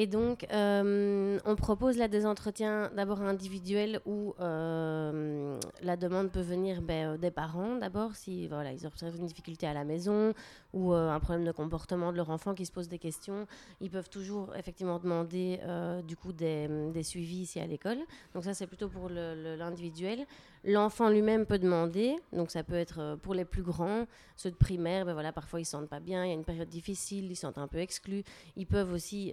Et 0.01 0.07
donc, 0.07 0.47
euh, 0.53 1.41
on 1.45 1.57
propose 1.57 1.99
là 1.99 2.07
des 2.07 2.25
entretiens 2.25 2.89
d'abord 2.95 3.21
individuels 3.21 4.01
où 4.07 4.33
euh, 4.39 5.59
la 5.83 5.97
demande 5.97 6.31
peut 6.31 6.41
venir 6.41 6.83
ben, 6.83 7.15
euh, 7.15 7.17
des 7.17 7.33
parents 7.33 7.75
d'abord, 7.75 8.15
si 8.15 8.47
voilà, 8.47 8.71
ils 8.71 8.87
observent 8.87 9.17
une 9.17 9.27
difficulté 9.27 9.67
à 9.67 9.75
la 9.75 9.83
maison 9.83 10.35
ou 10.73 10.93
un 10.93 11.19
problème 11.19 11.45
de 11.45 11.51
comportement 11.51 12.13
de 12.13 12.17
leur 12.17 12.31
enfant 12.31 12.55
qui 12.55 12.65
se 12.65 12.71
pose 12.71 12.89
des 12.89 13.01
questions. 13.01 13.49
Ils 13.81 13.91
peuvent 13.91 14.11
toujours 14.11 14.55
effectivement 14.55 14.99
demander 14.99 15.59
du 16.07 16.15
coup 16.15 16.31
des, 16.33 16.69
suivis 17.03 17.39
ici 17.39 17.59
à 17.59 17.67
l'école. 17.67 17.97
Donc 18.35 18.45
ça, 18.45 18.53
c'est 18.53 18.67
plutôt 18.67 18.91
pour 18.91 19.09
l'individuel. 19.09 20.27
L'enfant 20.65 21.09
lui-même 21.09 21.47
peut 21.47 21.59
demander, 21.59 22.17
donc 22.35 22.51
ça 22.51 22.65
peut 22.65 22.75
être 22.75 23.17
pour 23.23 23.33
les 23.33 23.47
plus 23.47 23.63
grands, 23.63 24.07
ceux 24.37 24.51
de 24.51 24.57
primaire, 24.57 25.07
ben 25.07 25.15
voilà, 25.15 25.33
parfois 25.33 25.61
ils 25.61 25.65
se 25.65 25.71
sentent 25.71 25.89
pas 25.89 26.01
bien, 26.01 26.25
il 26.25 26.29
y 26.29 26.33
a 26.33 26.35
une 26.35 26.45
période 26.45 26.69
difficile, 26.69 27.31
ils 27.31 27.37
se 27.37 27.43
sentent 27.43 27.59
un 27.59 27.69
peu 27.69 27.79
exclus, 27.79 28.23
ils 28.57 28.67
peuvent 28.67 28.93
aussi 28.93 29.33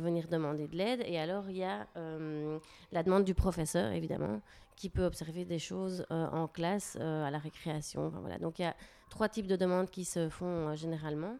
venir 0.00 0.28
demander 0.28 0.68
de 0.68 0.76
l'aide. 0.76 1.02
Et 1.06 1.18
alors 1.18 1.48
il 1.48 1.56
y 1.56 1.64
a 1.64 1.86
euh, 1.96 2.58
la 2.92 3.02
demande 3.02 3.24
du 3.24 3.34
professeur, 3.34 3.92
évidemment, 3.92 4.40
qui 4.76 4.88
peut 4.88 5.04
observer 5.04 5.44
des 5.44 5.58
choses 5.58 6.06
euh, 6.10 6.26
en 6.28 6.48
classe, 6.48 6.96
euh, 7.00 7.24
à 7.24 7.30
la 7.30 7.38
récréation. 7.38 8.12
Voilà. 8.20 8.38
Donc 8.38 8.58
il 8.58 8.62
y 8.62 8.66
a 8.66 8.74
trois 9.08 9.28
types 9.28 9.46
de 9.46 9.56
demandes 9.56 9.90
qui 9.90 10.04
se 10.04 10.28
font 10.28 10.74
généralement. 10.74 11.36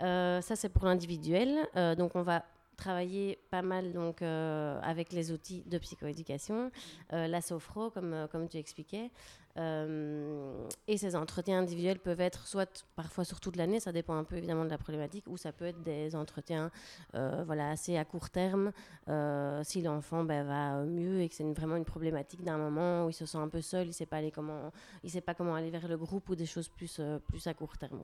Ça 0.00 0.56
c'est 0.56 0.70
pour 0.70 0.86
l'individuel, 0.86 1.68
donc 1.96 2.16
on 2.16 2.22
va 2.22 2.44
travailler 2.76 3.38
pas 3.52 3.62
mal 3.62 3.92
donc 3.92 4.22
avec 4.22 5.12
les 5.12 5.30
outils 5.30 5.62
de 5.66 5.78
psychoéducation, 5.78 6.72
la 7.12 7.40
sophro 7.40 7.90
comme, 7.90 8.26
comme 8.32 8.48
tu 8.48 8.56
expliquais. 8.56 9.12
Euh, 9.56 10.66
et 10.88 10.96
ces 10.96 11.14
entretiens 11.14 11.60
individuels 11.60 12.00
peuvent 12.00 12.20
être 12.20 12.46
soit 12.46 12.84
parfois 12.96 13.24
sur 13.24 13.38
toute 13.38 13.54
l'année, 13.56 13.78
ça 13.78 13.92
dépend 13.92 14.16
un 14.16 14.24
peu 14.24 14.36
évidemment 14.36 14.64
de 14.64 14.70
la 14.70 14.78
problématique, 14.78 15.24
ou 15.28 15.36
ça 15.36 15.52
peut 15.52 15.66
être 15.66 15.82
des 15.82 16.16
entretiens 16.16 16.70
euh, 17.14 17.44
voilà, 17.46 17.70
assez 17.70 17.96
à 17.96 18.04
court 18.04 18.30
terme, 18.30 18.72
euh, 19.08 19.62
si 19.62 19.80
l'enfant 19.82 20.24
ben, 20.24 20.44
va 20.44 20.82
mieux 20.84 21.20
et 21.20 21.28
que 21.28 21.34
c'est 21.34 21.44
vraiment 21.52 21.76
une 21.76 21.84
problématique 21.84 22.42
d'un 22.42 22.58
moment 22.58 23.06
où 23.06 23.10
il 23.10 23.14
se 23.14 23.26
sent 23.26 23.38
un 23.38 23.48
peu 23.48 23.60
seul, 23.60 23.84
il 23.84 23.88
ne 23.88 23.92
sait, 23.92 24.06
pas 24.06 24.16
aller 24.16 24.32
comment- 24.32 24.72
il 25.04 25.10
sait 25.10 25.20
pas 25.20 25.34
comment 25.34 25.54
aller 25.54 25.70
vers 25.70 25.86
le 25.86 25.96
groupe 25.96 26.28
ou 26.30 26.34
des 26.34 26.46
choses 26.46 26.68
plus, 26.68 27.00
plus 27.28 27.46
à 27.46 27.54
court 27.54 27.78
terme. 27.78 28.02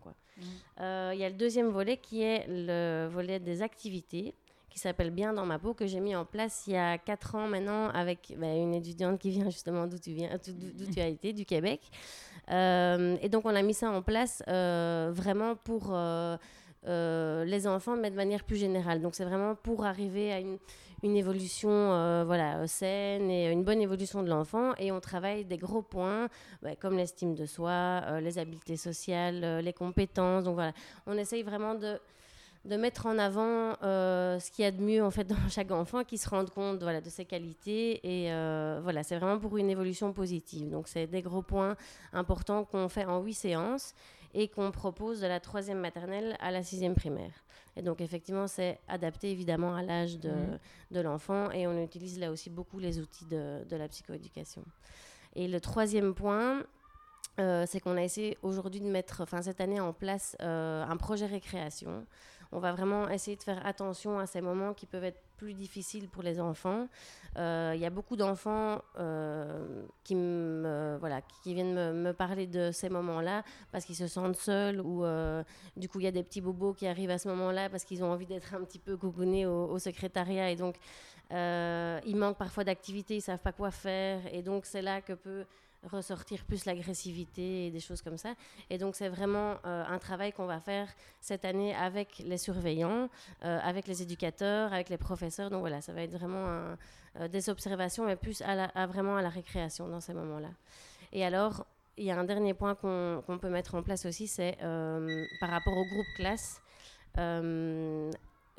Euh, 0.80 1.10
Il 1.14 1.18
y 1.20 1.24
a 1.24 1.28
le 1.28 1.36
deuxième 1.36 1.68
volet 1.68 1.96
qui 1.96 2.22
est 2.22 2.46
le 2.48 3.08
volet 3.10 3.40
des 3.40 3.62
activités 3.62 4.34
qui 4.70 4.78
s'appelle 4.78 5.10
Bien 5.10 5.32
dans 5.32 5.44
ma 5.44 5.58
peau, 5.58 5.74
que 5.74 5.86
j'ai 5.86 6.00
mis 6.00 6.14
en 6.14 6.24
place 6.24 6.64
il 6.66 6.74
y 6.74 6.76
a 6.76 6.96
4 6.96 7.34
ans 7.34 7.48
maintenant 7.48 7.88
avec 7.90 8.34
bah, 8.38 8.54
une 8.54 8.72
étudiante 8.72 9.18
qui 9.18 9.30
vient 9.30 9.50
justement 9.50 9.86
d'où 9.86 9.98
tu 9.98 10.12
viens, 10.12 10.30
d'où 10.46 10.86
tu 10.90 11.00
as 11.00 11.08
été, 11.08 11.32
du 11.32 11.44
Québec. 11.44 11.80
Euh, 12.50 13.16
et 13.20 13.28
donc 13.28 13.44
on 13.46 13.54
a 13.54 13.62
mis 13.62 13.74
ça 13.74 13.90
en 13.90 14.02
place 14.02 14.42
euh, 14.48 15.10
vraiment 15.12 15.54
pour 15.56 15.92
euh, 15.92 16.36
les 17.44 17.66
enfants, 17.66 17.96
mais 17.96 18.10
de 18.10 18.16
manière 18.16 18.44
plus 18.44 18.56
générale. 18.56 19.00
Donc 19.00 19.14
c'est 19.14 19.24
vraiment 19.24 19.54
pour 19.54 19.84
arriver 19.84 20.32
à 20.32 20.38
une, 20.38 20.58
une 21.02 21.16
évolution 21.16 22.24
voilà, 22.24 22.66
saine 22.66 23.30
et 23.30 23.50
une 23.50 23.64
bonne 23.64 23.80
évolution 23.80 24.22
de 24.22 24.28
l'enfant. 24.28 24.72
Et 24.78 24.92
on 24.92 25.00
travaille 25.00 25.44
des 25.44 25.58
gros 25.58 25.82
points 25.82 26.28
bah, 26.62 26.76
comme 26.76 26.96
l'estime 26.96 27.34
de 27.34 27.46
soi, 27.46 28.20
les 28.20 28.38
habiletés 28.38 28.76
sociales, 28.76 29.60
les 29.62 29.72
compétences. 29.72 30.44
Donc 30.44 30.54
voilà, 30.54 30.72
on 31.06 31.18
essaye 31.18 31.42
vraiment 31.42 31.74
de 31.74 31.98
de 32.64 32.76
mettre 32.76 33.06
en 33.06 33.18
avant 33.18 33.74
euh, 33.82 34.38
ce 34.38 34.50
qu'il 34.50 34.64
y 34.64 34.68
a 34.68 34.70
de 34.70 34.82
mieux 34.82 35.02
en 35.02 35.10
fait 35.10 35.24
dans 35.28 35.48
chaque 35.48 35.70
enfant, 35.70 36.04
qui 36.04 36.18
se 36.18 36.28
rende 36.28 36.50
compte 36.50 36.82
voilà, 36.82 37.00
de 37.00 37.08
ses 37.08 37.24
qualités 37.24 38.00
et 38.06 38.32
euh, 38.32 38.80
voilà, 38.82 39.02
c'est 39.02 39.16
vraiment 39.16 39.38
pour 39.38 39.56
une 39.56 39.70
évolution 39.70 40.12
positive. 40.12 40.70
Donc 40.70 40.88
c'est 40.88 41.06
des 41.06 41.22
gros 41.22 41.42
points 41.42 41.76
importants 42.12 42.64
qu'on 42.64 42.88
fait 42.88 43.04
en 43.04 43.20
huit 43.20 43.34
séances 43.34 43.94
et 44.34 44.48
qu'on 44.48 44.70
propose 44.70 45.20
de 45.20 45.26
la 45.26 45.40
troisième 45.40 45.78
maternelle 45.78 46.36
à 46.40 46.50
la 46.50 46.62
sixième 46.62 46.94
primaire. 46.94 47.32
Et 47.76 47.82
donc 47.82 48.00
effectivement 48.00 48.46
c'est 48.46 48.78
adapté 48.88 49.30
évidemment 49.30 49.74
à 49.74 49.82
l'âge 49.82 50.18
de, 50.18 50.30
mmh. 50.30 50.58
de 50.92 51.00
l'enfant 51.00 51.50
et 51.52 51.66
on 51.66 51.82
utilise 51.82 52.18
là 52.18 52.30
aussi 52.30 52.50
beaucoup 52.50 52.78
les 52.78 52.98
outils 53.00 53.26
de, 53.26 53.64
de 53.68 53.76
la 53.76 53.88
psychoéducation. 53.88 54.62
Et 55.34 55.46
le 55.48 55.60
troisième 55.60 56.14
point, 56.14 56.64
euh, 57.38 57.64
c'est 57.66 57.78
qu'on 57.78 57.96
a 57.96 58.02
essayé 58.02 58.36
aujourd'hui 58.42 58.80
de 58.80 58.88
mettre, 58.88 59.20
enfin 59.20 59.40
cette 59.42 59.60
année, 59.60 59.80
en 59.80 59.92
place 59.92 60.36
un 60.40 60.96
projet 60.96 61.26
récréation 61.26 62.04
on 62.52 62.58
va 62.58 62.72
vraiment 62.72 63.08
essayer 63.08 63.36
de 63.36 63.42
faire 63.42 63.64
attention 63.66 64.18
à 64.18 64.26
ces 64.26 64.40
moments 64.40 64.74
qui 64.74 64.86
peuvent 64.86 65.04
être 65.04 65.20
plus 65.36 65.54
difficiles 65.54 66.08
pour 66.08 66.22
les 66.22 66.38
enfants. 66.38 66.88
Euh, 67.38 67.72
il 67.74 67.80
y 67.80 67.86
a 67.86 67.90
beaucoup 67.90 68.16
d'enfants 68.16 68.82
euh, 68.98 69.84
qui, 70.04 70.14
voilà, 70.14 71.22
qui 71.42 71.54
viennent 71.54 71.74
me, 71.94 72.12
parler 72.12 72.46
de 72.46 72.70
ces 72.72 72.90
moments-là 72.90 73.44
parce 73.72 73.84
qu'ils 73.84 73.96
se 73.96 74.06
sentent 74.06 74.36
seuls 74.36 74.80
ou 74.80 75.04
euh, 75.04 75.42
du 75.76 75.88
coup 75.88 76.00
il 76.00 76.04
y 76.04 76.08
a 76.08 76.10
des 76.10 76.24
petits 76.24 76.40
bobos 76.40 76.74
qui 76.74 76.86
arrivent 76.86 77.10
à 77.10 77.18
ce 77.18 77.28
moment-là 77.28 77.70
parce 77.70 77.84
qu'ils 77.84 78.04
ont 78.04 78.12
envie 78.12 78.26
d'être 78.26 78.52
un 78.54 78.64
petit 78.64 78.80
peu 78.80 78.96
coucounés 78.96 79.46
au, 79.46 79.66
au 79.70 79.78
secrétariat 79.78 80.50
et 80.50 80.56
donc 80.56 80.76
il 81.32 82.16
manque 82.16 82.36
parfois 82.36 82.64
d'activités, 82.64 83.16
ils 83.16 83.22
savent 83.22 83.38
pas 83.38 83.52
quoi 83.52 83.70
faire 83.70 84.20
et 84.34 84.42
donc 84.42 84.66
c'est 84.66 84.82
là 84.82 85.00
que 85.00 85.12
peut 85.12 85.46
ressortir 85.84 86.44
plus 86.44 86.64
l'agressivité 86.64 87.66
et 87.66 87.70
des 87.70 87.80
choses 87.80 88.02
comme 88.02 88.18
ça. 88.18 88.34
Et 88.68 88.78
donc 88.78 88.96
c'est 88.96 89.08
vraiment 89.08 89.56
euh, 89.64 89.84
un 89.86 89.98
travail 89.98 90.32
qu'on 90.32 90.46
va 90.46 90.60
faire 90.60 90.88
cette 91.20 91.44
année 91.44 91.74
avec 91.74 92.22
les 92.24 92.38
surveillants, 92.38 93.08
euh, 93.44 93.58
avec 93.62 93.86
les 93.86 94.02
éducateurs, 94.02 94.72
avec 94.72 94.88
les 94.88 94.98
professeurs. 94.98 95.50
Donc 95.50 95.60
voilà, 95.60 95.80
ça 95.80 95.92
va 95.92 96.02
être 96.02 96.12
vraiment 96.12 96.76
euh, 97.18 97.28
des 97.28 97.48
observations, 97.48 98.04
mais 98.04 98.16
plus 98.16 98.42
à, 98.42 98.86
vraiment 98.86 99.16
à 99.16 99.22
la 99.22 99.30
récréation 99.30 99.88
dans 99.88 100.00
ces 100.00 100.14
moments-là. 100.14 100.50
Et 101.12 101.24
alors, 101.24 101.66
il 101.96 102.04
y 102.04 102.10
a 102.10 102.18
un 102.18 102.24
dernier 102.24 102.54
point 102.54 102.74
qu'on 102.74 103.38
peut 103.40 103.50
mettre 103.50 103.74
en 103.74 103.82
place 103.82 104.06
aussi, 104.06 104.26
c'est 104.26 104.56
par 105.40 105.50
rapport 105.50 105.76
au 105.76 105.84
groupe 105.84 106.06
classe 106.16 106.62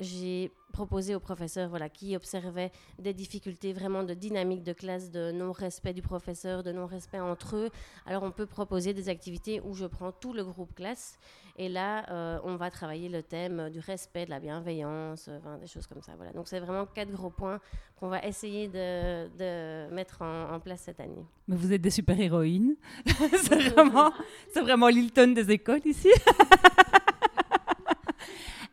j'ai 0.00 0.50
proposé 0.72 1.14
aux 1.14 1.20
professeurs 1.20 1.68
voilà, 1.68 1.88
qui 1.88 2.16
observaient 2.16 2.72
des 2.98 3.12
difficultés 3.12 3.72
vraiment 3.72 4.02
de 4.02 4.14
dynamique 4.14 4.62
de 4.62 4.72
classe, 4.72 5.10
de 5.10 5.30
non-respect 5.30 5.92
du 5.92 6.02
professeur, 6.02 6.62
de 6.62 6.72
non-respect 6.72 7.20
entre 7.20 7.56
eux. 7.56 7.70
Alors 8.06 8.22
on 8.22 8.30
peut 8.30 8.46
proposer 8.46 8.94
des 8.94 9.08
activités 9.08 9.60
où 9.60 9.74
je 9.74 9.84
prends 9.84 10.12
tout 10.12 10.32
le 10.32 10.44
groupe 10.44 10.74
classe 10.74 11.18
et 11.58 11.68
là 11.68 12.10
euh, 12.10 12.38
on 12.44 12.56
va 12.56 12.70
travailler 12.70 13.08
le 13.08 13.22
thème 13.22 13.68
du 13.70 13.80
respect, 13.80 14.24
de 14.24 14.30
la 14.30 14.40
bienveillance, 14.40 15.28
des 15.60 15.66
choses 15.66 15.86
comme 15.86 16.02
ça. 16.02 16.12
Voilà. 16.16 16.32
Donc 16.32 16.48
c'est 16.48 16.60
vraiment 16.60 16.86
quatre 16.86 17.12
gros 17.12 17.30
points 17.30 17.60
qu'on 17.96 18.08
va 18.08 18.24
essayer 18.24 18.68
de, 18.68 19.28
de 19.36 19.94
mettre 19.94 20.22
en, 20.22 20.54
en, 20.54 20.60
place 20.60 20.80
cette 20.80 21.00
année. 21.00 21.24
Mais 21.46 21.56
vous 21.56 21.72
êtes 21.72 21.82
des 21.82 21.90
super-héroïnes. 21.90 22.76
c'est 23.06 23.68
vraiment, 23.70 24.12
vraiment 24.56 24.88
Lilton 24.88 25.34
des 25.34 25.50
écoles 25.50 25.82
ici. 25.84 26.10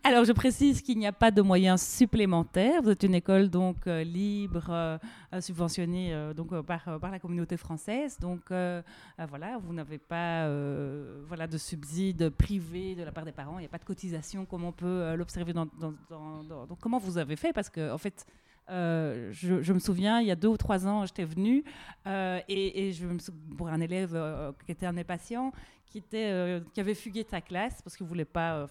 Alors, 0.10 0.26
je 0.26 0.32
précise 0.32 0.82
qu'il 0.82 0.98
n'y 0.98 1.06
a 1.06 1.12
pas 1.12 1.30
de 1.30 1.40
moyens 1.40 1.84
supplémentaires. 1.84 2.82
Vous 2.82 2.90
êtes 2.90 3.04
une 3.04 3.14
école 3.14 3.48
donc 3.48 3.86
euh, 3.86 4.04
libre, 4.04 4.66
euh, 4.72 4.98
subventionnée 5.40 6.16
euh, 6.16 6.34
donc 6.34 6.60
par, 6.62 7.00
par 7.00 7.12
la 7.12 7.20
communauté 7.20 7.58
française. 7.58 8.18
Donc, 8.18 8.42
voilà, 8.50 9.60
vous 9.60 9.72
n'avez 9.72 10.00
pas 10.00 10.50
voilà 11.28 11.46
de 11.46 11.60
subsides 11.60 12.30
privés 12.32 12.96
de 12.96 13.04
la 13.04 13.12
part 13.12 13.24
des 13.24 13.32
parents. 13.32 13.60
Il 13.60 13.62
n'y 13.62 13.68
a 13.68 13.70
pas 13.70 13.78
de 13.78 13.86
cotisation 13.86 14.46
comme 14.46 14.64
on 14.64 14.72
peut 14.72 15.14
l'observer 15.14 15.54
dans, 15.54 15.68
Donc, 15.68 16.80
comment 16.80 16.98
vous 16.98 17.20
avez 17.20 17.36
fait? 17.36 17.54
Parce 17.54 17.70
que 17.70 17.92
en 17.92 18.00
fait. 18.00 18.26
je, 18.68 19.74
me 19.74 19.80
souviens, 19.80 20.22
il 20.22 20.28
y 20.28 20.32
a 20.32 20.36
deux 20.36 20.48
ou 20.48 20.58
trois 20.58 20.88
ans, 20.88 21.06
j'étais 21.06 21.26
venue 21.26 21.64
et, 22.08 22.88
et, 22.88 22.94
je 22.94 23.06
me 23.06 23.20
pour 23.56 23.68
un 23.68 23.80
élève 23.80 24.18
qui 24.66 24.72
était 24.72 24.88
un 24.88 24.98
impatient, 24.98 25.52
qui, 25.86 26.00
était, 26.00 26.64
qui 26.74 26.80
avait 26.80 26.96
fugué 26.96 27.24
de 27.24 27.30
sa 27.30 27.42
classe 27.42 27.80
parce 27.84 27.96
qu'il 27.96 28.06
ne 28.06 28.10
voulait 28.10 28.26
pas 28.26 28.68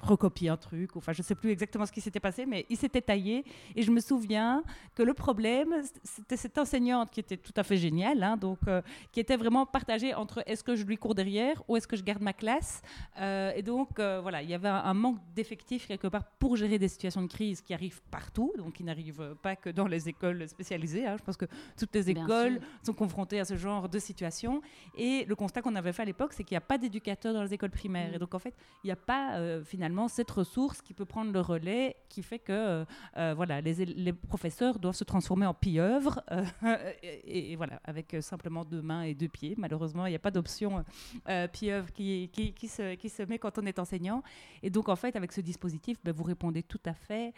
recopier 0.00 0.48
un 0.48 0.56
truc. 0.56 0.96
Enfin, 0.96 1.12
je 1.12 1.20
ne 1.20 1.24
sais 1.24 1.34
plus 1.34 1.50
exactement 1.50 1.86
ce 1.86 1.92
qui 1.92 2.00
s'était 2.00 2.20
passé, 2.20 2.46
mais 2.46 2.66
il 2.68 2.76
s'était 2.76 3.00
taillé. 3.00 3.44
Et 3.76 3.82
je 3.82 3.90
me 3.90 4.00
souviens 4.00 4.62
que 4.94 5.02
le 5.02 5.14
problème, 5.14 5.74
c'était 6.02 6.36
cette 6.36 6.58
enseignante 6.58 7.10
qui 7.10 7.20
était 7.20 7.36
tout 7.36 7.52
à 7.56 7.62
fait 7.62 7.76
géniale, 7.76 8.22
hein, 8.22 8.36
donc 8.36 8.58
euh, 8.66 8.82
qui 9.12 9.20
était 9.20 9.36
vraiment 9.36 9.66
partagée 9.66 10.14
entre 10.14 10.42
est-ce 10.46 10.64
que 10.64 10.74
je 10.76 10.84
lui 10.84 10.96
cours 10.96 11.14
derrière 11.14 11.62
ou 11.68 11.76
est-ce 11.76 11.86
que 11.86 11.96
je 11.96 12.02
garde 12.02 12.22
ma 12.22 12.32
classe. 12.32 12.82
Euh, 13.18 13.52
et 13.54 13.62
donc, 13.62 13.98
euh, 13.98 14.20
voilà, 14.20 14.42
il 14.42 14.50
y 14.50 14.54
avait 14.54 14.68
un, 14.68 14.94
manque 14.94 15.18
d'effectifs 15.34 15.86
quelque 15.86 16.08
part 16.08 16.24
pour 16.38 16.56
gérer 16.56 16.78
des 16.78 16.88
situations 16.88 17.22
de 17.22 17.28
crise 17.28 17.60
qui 17.60 17.74
arrivent 17.74 18.02
partout, 18.10 18.52
donc 18.56 18.74
qui 18.74 18.84
n'arrivent 18.84 19.36
pas 19.42 19.56
que 19.56 19.70
dans 19.70 19.86
les 19.86 20.08
écoles 20.08 20.48
spécialisées. 20.48 21.06
Hein. 21.06 21.16
Je 21.18 21.24
pense 21.24 21.36
que 21.36 21.46
toutes 21.78 21.94
les 21.94 22.10
écoles 22.10 22.60
sont 22.84 22.92
confrontées 22.92 23.40
à 23.40 23.44
ce 23.44 23.56
genre 23.56 23.88
de 23.88 23.98
situation. 23.98 24.60
Et 24.96 25.24
le 25.26 25.34
constat 25.34 25.62
qu'on 25.62 25.74
avait 25.76 25.92
fait 25.92 26.02
à 26.02 26.06
l'époque, 26.06 26.32
c'est 26.32 26.44
qu'il 26.44 26.54
n'y 26.54 26.58
a 26.58 26.62
pas 26.62 26.78
d'éducateurs 26.78 27.34
dans 27.34 27.42
les 27.42 27.54
écoles 27.54 27.70
primaires. 27.70 28.10
Mm. 28.10 28.14
Et 28.14 28.18
donc, 28.18 28.34
en 28.34 28.38
fait, 28.38 28.54
il 28.82 28.88
n'y 28.88 28.92
a 28.92 28.96
pas 28.96 29.60
finalement 29.64 29.89
cette 30.08 30.30
ressource 30.30 30.82
qui 30.82 30.94
peut 30.94 31.04
prendre 31.04 31.32
le 31.32 31.40
relais, 31.40 31.96
qui 32.08 32.22
fait 32.22 32.38
que 32.38 32.52
euh, 32.52 32.84
euh, 33.16 33.34
voilà, 33.34 33.60
les, 33.60 33.84
les, 33.84 34.12
professeurs 34.12 34.78
doivent 34.78 34.94
se 34.94 35.04
transformer 35.04 35.46
en 35.46 35.54
pieuvres, 35.54 36.22
euh, 36.30 36.44
et, 37.02 37.56
voilà, 37.56 37.80
avec 37.84 38.16
simplement 38.20 38.64
deux 38.64 38.82
mains 38.82 39.02
et 39.02 39.14
deux 39.14 39.28
pieds. 39.28 39.54
Malheureusement, 39.56 40.06
il 40.06 40.10
n'y 40.10 40.16
a 40.16 40.20
pas 40.20 40.30
d'option 40.30 40.84
pieuvre 41.52 41.92
qui, 41.92 42.28
qui, 42.32 42.52
qui, 42.52 42.68
se, 42.68 42.94
qui 42.94 43.08
se 43.08 43.22
met 43.22 43.38
quand 43.38 43.58
on 43.58 43.66
est 43.66 43.78
enseignant. 43.78 44.22
Et 44.62 44.70
donc, 44.70 44.88
en 44.88 44.96
fait, 44.96 45.16
avec 45.16 45.32
ce 45.32 45.40
dispositif, 45.40 45.98
ben, 46.02 46.12
vous 46.12 46.24
répondez 46.24 46.62
tout 46.62 46.80
à 46.84 46.94
fait 46.94 47.32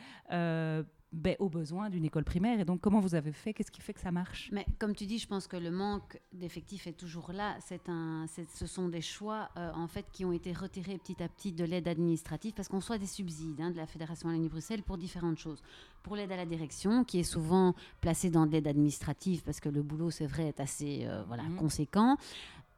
ben, 1.12 1.36
aux 1.38 1.48
besoins 1.48 1.90
d'une 1.90 2.04
école 2.04 2.24
primaire. 2.24 2.58
Et 2.58 2.64
donc, 2.64 2.80
comment 2.80 3.00
vous 3.00 3.14
avez 3.14 3.32
fait? 3.32 3.52
Qu'est-ce 3.52 3.70
qui 3.70 3.80
fait 3.80 3.92
que 3.92 4.00
ça 4.00 4.10
marche? 4.10 4.48
Mais 4.52 4.66
comme 4.78 4.94
tu 4.94 5.04
dis, 5.04 5.18
je 5.18 5.26
pense 5.26 5.46
que 5.46 5.56
le 5.56 5.70
manque 5.70 6.18
d'effectifs 6.32 6.86
est 6.86 6.92
toujours 6.92 7.32
là. 7.32 7.56
C'est 7.60 7.88
un, 7.88 8.26
ce 8.26 8.66
sont 8.66 8.88
des 8.88 9.02
choix 9.02 9.50
euh, 9.56 9.70
en 9.74 9.88
fait 9.88 10.06
qui 10.12 10.24
ont 10.24 10.32
été 10.32 10.52
retirés 10.52 10.98
petit 10.98 11.22
à 11.22 11.28
petit 11.28 11.52
de 11.52 11.64
l'aide 11.64 11.88
administrative 11.88 12.54
parce 12.54 12.68
qu'on 12.68 12.80
soit 12.80 12.98
des 12.98 13.06
subsides 13.06 13.60
hein, 13.60 13.70
de 13.70 13.76
la 13.76 13.86
Fédération 13.86 14.28
Wallonie-Bruxelles 14.28 14.82
pour 14.82 14.96
différentes 14.96 15.38
choses. 15.38 15.62
Pour 16.02 16.16
l'aide 16.16 16.32
à 16.32 16.36
la 16.36 16.46
direction, 16.46 17.04
qui 17.04 17.20
est 17.20 17.24
souvent 17.24 17.74
placée 18.00 18.30
dans 18.30 18.44
l'aide 18.44 18.66
administrative 18.66 19.42
parce 19.44 19.60
que 19.60 19.68
le 19.68 19.82
boulot, 19.82 20.10
c'est 20.10 20.26
vrai, 20.26 20.48
est 20.48 20.60
assez 20.60 21.02
euh, 21.04 21.22
voilà, 21.28 21.44
mmh. 21.44 21.56
conséquent 21.56 22.16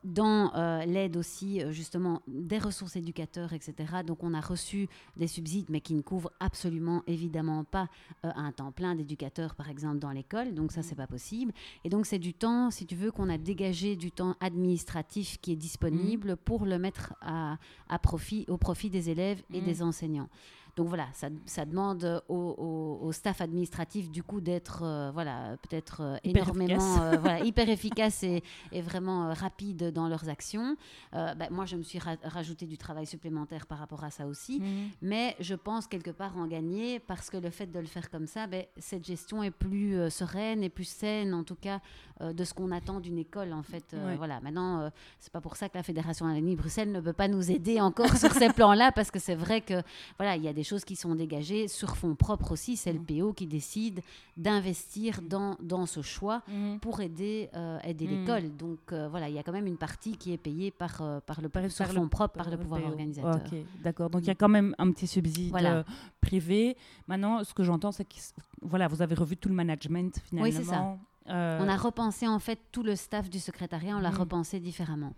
dans 0.05 0.53
euh, 0.55 0.85
l'aide 0.85 1.17
aussi 1.17 1.63
euh, 1.63 1.73
justement 1.73 2.21
des 2.29 2.59
ressources 2.59 2.97
éducateurs, 2.97 3.53
etc. 3.55 3.75
Donc 4.07 4.23
on 4.23 4.35
a 4.35 4.41
reçu 4.41 4.89
des 5.17 5.27
subsides, 5.27 5.67
mais 5.71 5.81
qui 5.81 5.95
ne 5.95 6.03
couvrent 6.03 6.31
absolument 6.41 7.03
évidemment 7.07 7.65
pas 7.65 7.89
euh, 8.25 8.31
un 8.37 8.53
temps 8.53 8.71
plein 8.71 8.95
d'éducateurs, 8.95 9.55
par 9.55 9.71
exemple, 9.71 9.99
dans 9.99 10.11
l'école. 10.11 10.55
Donc 10.55 10.73
ça, 10.73 10.83
c'est 10.83 10.95
pas 10.95 11.07
possible. 11.07 11.53
Et 11.85 11.89
donc 11.89 12.07
c'est 12.07 12.19
du 12.19 12.35
temps, 12.35 12.71
si 12.71 12.87
tu 12.87 12.95
veux, 12.95 13.11
qu'on 13.11 13.31
a 13.31 13.39
dégagé 13.39 13.97
du 13.97 14.13
temps 14.13 14.37
administratif 14.41 15.39
qui 15.41 15.53
est 15.53 15.57
disponible 15.57 16.33
mmh. 16.33 16.37
pour 16.37 16.67
le 16.67 16.79
mettre 16.79 17.15
à, 17.23 17.57
à, 17.89 17.99
profit, 17.99 18.45
au 18.49 18.59
profit 18.59 18.91
des 18.91 19.09
élèves 19.09 19.43
et 19.53 19.61
mmh. 19.61 19.65
des 19.65 19.83
enseignants. 19.83 20.29
Donc 20.77 20.89
voilà, 20.89 21.07
ça, 21.13 21.29
ça 21.47 21.65
demande 21.65 22.23
au, 22.29 23.11
staff 23.13 23.41
administratif 23.41 24.11
du 24.11 24.23
coup 24.25 24.41
d'être 24.41 24.83
euh, 24.83 25.11
voilà 25.13 25.57
peut-être 25.63 26.01
euh, 26.01 26.17
énormément 26.25 27.03
euh, 27.03 27.17
voilà, 27.19 27.41
hyper 27.45 27.69
efficace 27.69 28.25
et, 28.25 28.43
et 28.73 28.83
vraiment 28.83 29.33
rapide 29.33 29.93
dans 29.93 30.09
leurs 30.09 30.29
actions. 30.29 30.77
Ben, 31.13 31.49
moi, 31.51 31.65
je 31.65 31.77
me 31.77 31.83
suis 31.83 31.99
rajouté 31.99 32.67
du 32.67 32.77
travail 32.77 33.07
supplémentaire 33.07 33.67
par 33.67 33.79
rapport 33.79 34.03
à 34.05 34.11
ça 34.11 34.27
aussi, 34.27 34.61
mhm. 34.61 34.91
mais 35.03 35.37
je 35.41 35.55
pense 35.55 35.87
quelque 35.87 36.11
part 36.11 36.37
en 36.37 36.47
gagner 36.47 36.99
parce 36.99 37.31
que 37.31 37.37
le 37.37 37.51
fait 37.51 37.67
de 37.67 37.79
le 37.79 37.87
faire 37.87 38.11
comme 38.11 38.27
ça, 38.27 38.47
ben, 38.47 38.65
cette 38.79 39.05
gestion 39.05 39.43
est 39.43 39.51
plus 39.51 40.11
sereine 40.11 40.63
et 40.63 40.69
plus 40.69 40.89
saine 40.89 41.35
en 41.35 41.45
tout 41.45 41.55
cas 41.55 41.81
de 42.21 42.45
ce 42.45 42.55
qu'on 42.55 42.71
attend 42.73 43.01
d'une 43.01 43.19
école 43.19 43.53
en 43.53 43.63
fait. 43.63 43.95
Voilà. 44.17 44.41
Maintenant, 44.41 44.91
c'est 45.19 45.33
pas 45.33 45.41
pour 45.41 45.57
ça 45.57 45.69
que 45.69 45.77
la 45.77 45.83
Fédération 45.83 46.27
Wallonie 46.27 46.57
Bruxelles 46.57 46.91
ne 46.91 47.01
peut 47.01 47.13
pas 47.13 47.29
nous 47.29 47.51
aider 47.51 47.81
encore 47.81 48.17
sur 48.17 48.33
ces 48.33 48.49
plans-là 48.49 48.91
parce 48.93 49.11
que 49.11 49.19
c'est 49.19 49.35
vrai 49.35 49.61
que 49.61 49.83
voilà, 50.19 50.37
il 50.37 50.43
y 50.43 50.49
a 50.49 50.53
des 50.53 50.64
choses 50.65 50.85
qui 50.85 50.97
sont 50.97 51.15
dégagées 51.15 51.69
sur 51.69 51.97
fonds 51.97 52.15
propres 52.15 52.53
aussi. 52.53 52.77
C'est 52.77 52.93
le 52.93 52.99
Mm. 52.99 53.05
PO 53.07 53.33
qui 53.33 53.47
décide 53.47 54.01
d'investir 54.37 55.21
dans, 55.23 55.57
dans 55.61 55.87
ce 55.87 56.03
choix 56.03 56.43
Mhm. 56.49 56.81
pour 56.81 57.01
aider, 57.01 57.49
euh, 57.55 57.79
aider 57.85 58.07
Mm. 58.07 58.11
l'école. 58.11 58.57
Donc 58.57 58.79
euh, 58.93 59.09
voilà, 59.09 59.29
il 59.29 59.35
y 59.35 59.39
a 59.39 59.43
quand 59.43 59.53
même 59.53 59.67
une 59.67 59.77
partie 59.77 60.17
qui 60.17 60.33
est 60.33 60.37
payée 60.39 60.71
par, 60.71 61.01
euh, 61.01 61.21
par 61.21 61.41
le 61.41 61.49
Par- 61.49 61.71
sur 61.71 61.87
le- 61.87 61.93
fonds 61.93 62.09
propres 62.09 62.37
par 62.39 62.51
le 62.51 62.57
PO. 62.57 62.63
pouvoir 62.63 62.83
organisateur. 62.85 63.41
D'accord. 63.83 64.11
Donc 64.11 64.23
il 64.23 64.27
y 64.29 64.31
a 64.31 64.35
quand 64.35 64.49
même 64.49 64.75
un 64.79 64.91
petit 64.91 65.07
subside 65.07 65.51
Voilà. 65.51 65.85
privé. 66.21 66.77
Maintenant, 67.07 67.43
ce 67.45 67.55
que 67.55 67.63
j'entends, 67.63 67.93
c'est 67.93 68.05
que 68.05 68.15
voilà, 68.63 68.89
vous 68.89 69.03
avez 69.03 69.15
revu 69.15 69.37
tout 69.37 69.49
le 69.49 69.55
management 69.55 70.19
finalement. 70.25 70.49
Oui, 70.49 70.55
c'est 70.55 70.65
ça. 70.65 70.97
Euh, 71.31 71.59
On 71.63 71.69
a 71.69 71.77
repensé 71.77 72.29
en 72.29 72.39
fait 72.39 72.59
tout 72.71 72.83
le 72.83 72.97
staff 72.97 73.31
du 73.31 73.39
secrétariat, 73.41 73.97
on 73.97 74.01
l'a 74.01 74.11
Mm. 74.11 74.19
repensé 74.19 74.61
différemment. 74.61 75.15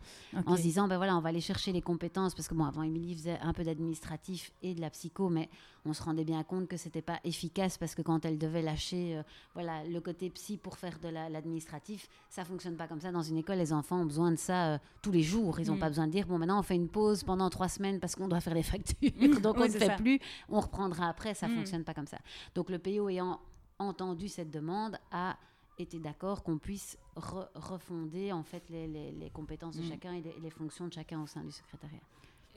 En 0.47 0.57
se 0.57 0.63
disant, 0.63 0.87
ben 0.87 0.99
voilà, 0.99 1.17
on 1.17 1.21
va 1.21 1.31
aller 1.31 1.41
chercher 1.41 1.73
les 1.73 1.83
compétences, 1.83 2.33
parce 2.35 2.47
que 2.47 2.55
bon, 2.55 2.65
avant, 2.65 2.83
Émilie 2.85 3.13
faisait 3.17 3.41
un 3.41 3.53
peu 3.53 3.65
d'administratif 3.65 4.53
et 4.63 4.75
de 4.75 4.81
la 4.81 4.91
psycho, 4.91 5.29
mais 5.29 5.49
on 5.85 5.93
se 5.93 6.03
rendait 6.05 6.23
bien 6.25 6.45
compte 6.45 6.69
que 6.69 6.77
c'était 6.77 7.03
pas 7.03 7.19
efficace, 7.25 7.77
parce 7.77 7.97
que 7.97 8.03
quand 8.03 8.25
elle 8.25 8.39
devait 8.39 8.63
lâcher 8.63 9.17
euh, 9.17 9.23
voilà, 9.55 9.83
le 9.85 10.01
côté 10.01 10.31
psy 10.31 10.57
pour 10.59 10.77
faire 10.79 11.01
de 11.01 11.09
la- 11.09 11.29
l'administratif, 11.29 12.09
ça 12.31 12.45
fonctionne 12.45 12.77
pas 12.77 12.87
comme 12.87 13.01
ça. 13.01 13.11
Dans 13.11 13.23
une 13.23 13.39
école, 13.39 13.59
les 13.59 13.73
enfants 13.73 14.01
ont 14.03 14.07
besoin 14.07 14.31
de 14.31 14.37
ça 14.37 14.75
euh, 14.75 14.79
tous 15.03 15.11
les 15.11 15.23
jours. 15.23 15.59
Ils 15.59 15.67
n'ont 15.67 15.75
Mm. 15.75 15.81
pas 15.81 15.89
besoin 15.89 16.07
de 16.07 16.13
dire, 16.13 16.27
bon, 16.29 16.39
maintenant, 16.39 16.61
on 16.61 16.63
fait 16.63 16.77
une 16.77 16.89
pause 16.89 17.25
pendant 17.25 17.51
trois 17.51 17.69
semaines 17.69 17.99
parce 17.99 18.15
qu'on 18.15 18.29
doit 18.29 18.41
faire 18.41 18.55
les 18.55 18.63
factures, 18.63 19.11
donc 19.43 19.57
Oui, 19.57 19.63
on 19.65 19.67
ne 19.67 19.69
fait 19.71 19.87
ça. 19.87 19.95
plus, 19.97 20.21
on 20.49 20.61
reprendra 20.61 21.09
après, 21.09 21.35
ça 21.35 21.49
Mm. 21.49 21.55
fonctionne 21.57 21.83
pas 21.85 21.95
comme 21.95 22.07
ça. 22.07 22.19
Donc 22.55 22.71
le 22.71 22.79
PO 22.79 23.09
ayant 23.09 23.41
entendu 23.81 24.29
cette 24.29 24.51
demande 24.53 24.97
a 25.11 25.37
été 25.79 25.99
d'accord 25.99 26.43
qu'on 26.43 26.59
puisse 26.59 26.97
re- 27.17 27.49
refonder 27.55 28.33
en 28.33 28.43
fait 28.43 28.63
les, 28.71 28.87
les- 28.87 29.13
les 29.13 29.31
compétences 29.31 29.77
de 29.77 29.83
Mm. 29.83 29.89
chacun 29.91 30.13
et 30.15 30.21
les, 30.23 30.35
les 30.43 30.51
fonctions 30.51 30.87
de 30.87 30.93
chacun 30.93 31.23
au 31.23 31.27
sein 31.27 31.43
du 31.43 31.53
secrétariat. 31.53 32.01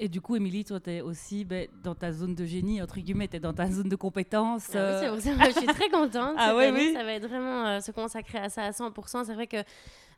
Et 0.02 0.08
du 0.08 0.22
coup, 0.22 0.38
Émilie, 0.38 0.64
toi, 0.64 0.80
tu 0.80 0.92
es 0.92 1.02
aussi 1.02 1.44
ben, 1.44 1.68
dans 1.84 1.94
ta 1.94 2.14
zone 2.14 2.34
de 2.34 2.46
génie, 2.46 2.82
entre 2.82 3.00
guillemets, 3.02 3.28
tu 3.28 3.36
es 3.36 3.40
dans 3.42 3.54
ta 3.54 3.70
zone 3.70 3.90
de 3.90 3.98
compétences. 3.98 4.74
Ah 4.74 4.78
oui, 4.80 4.98
c'est 5.02 5.10
euh, 5.10 5.20
ça, 5.20 5.36
moi, 5.36 5.46
je 5.50 5.58
suis 5.58 5.68
très 5.68 5.90
contente. 5.90 6.36
Ah 6.38 6.56
ouais, 6.56 6.68
année. 6.68 6.88
oui. 6.88 6.94
Ça 6.94 7.04
va 7.04 7.12
être 7.14 7.28
vraiment 7.28 7.68
euh, 7.68 7.80
se 7.82 7.92
consacrer 7.92 8.38
à 8.38 8.48
ça 8.50 8.64
à 8.64 8.72
100%. 8.72 9.26
C'est 9.26 9.34
vrai 9.34 9.48
que, 9.48 9.58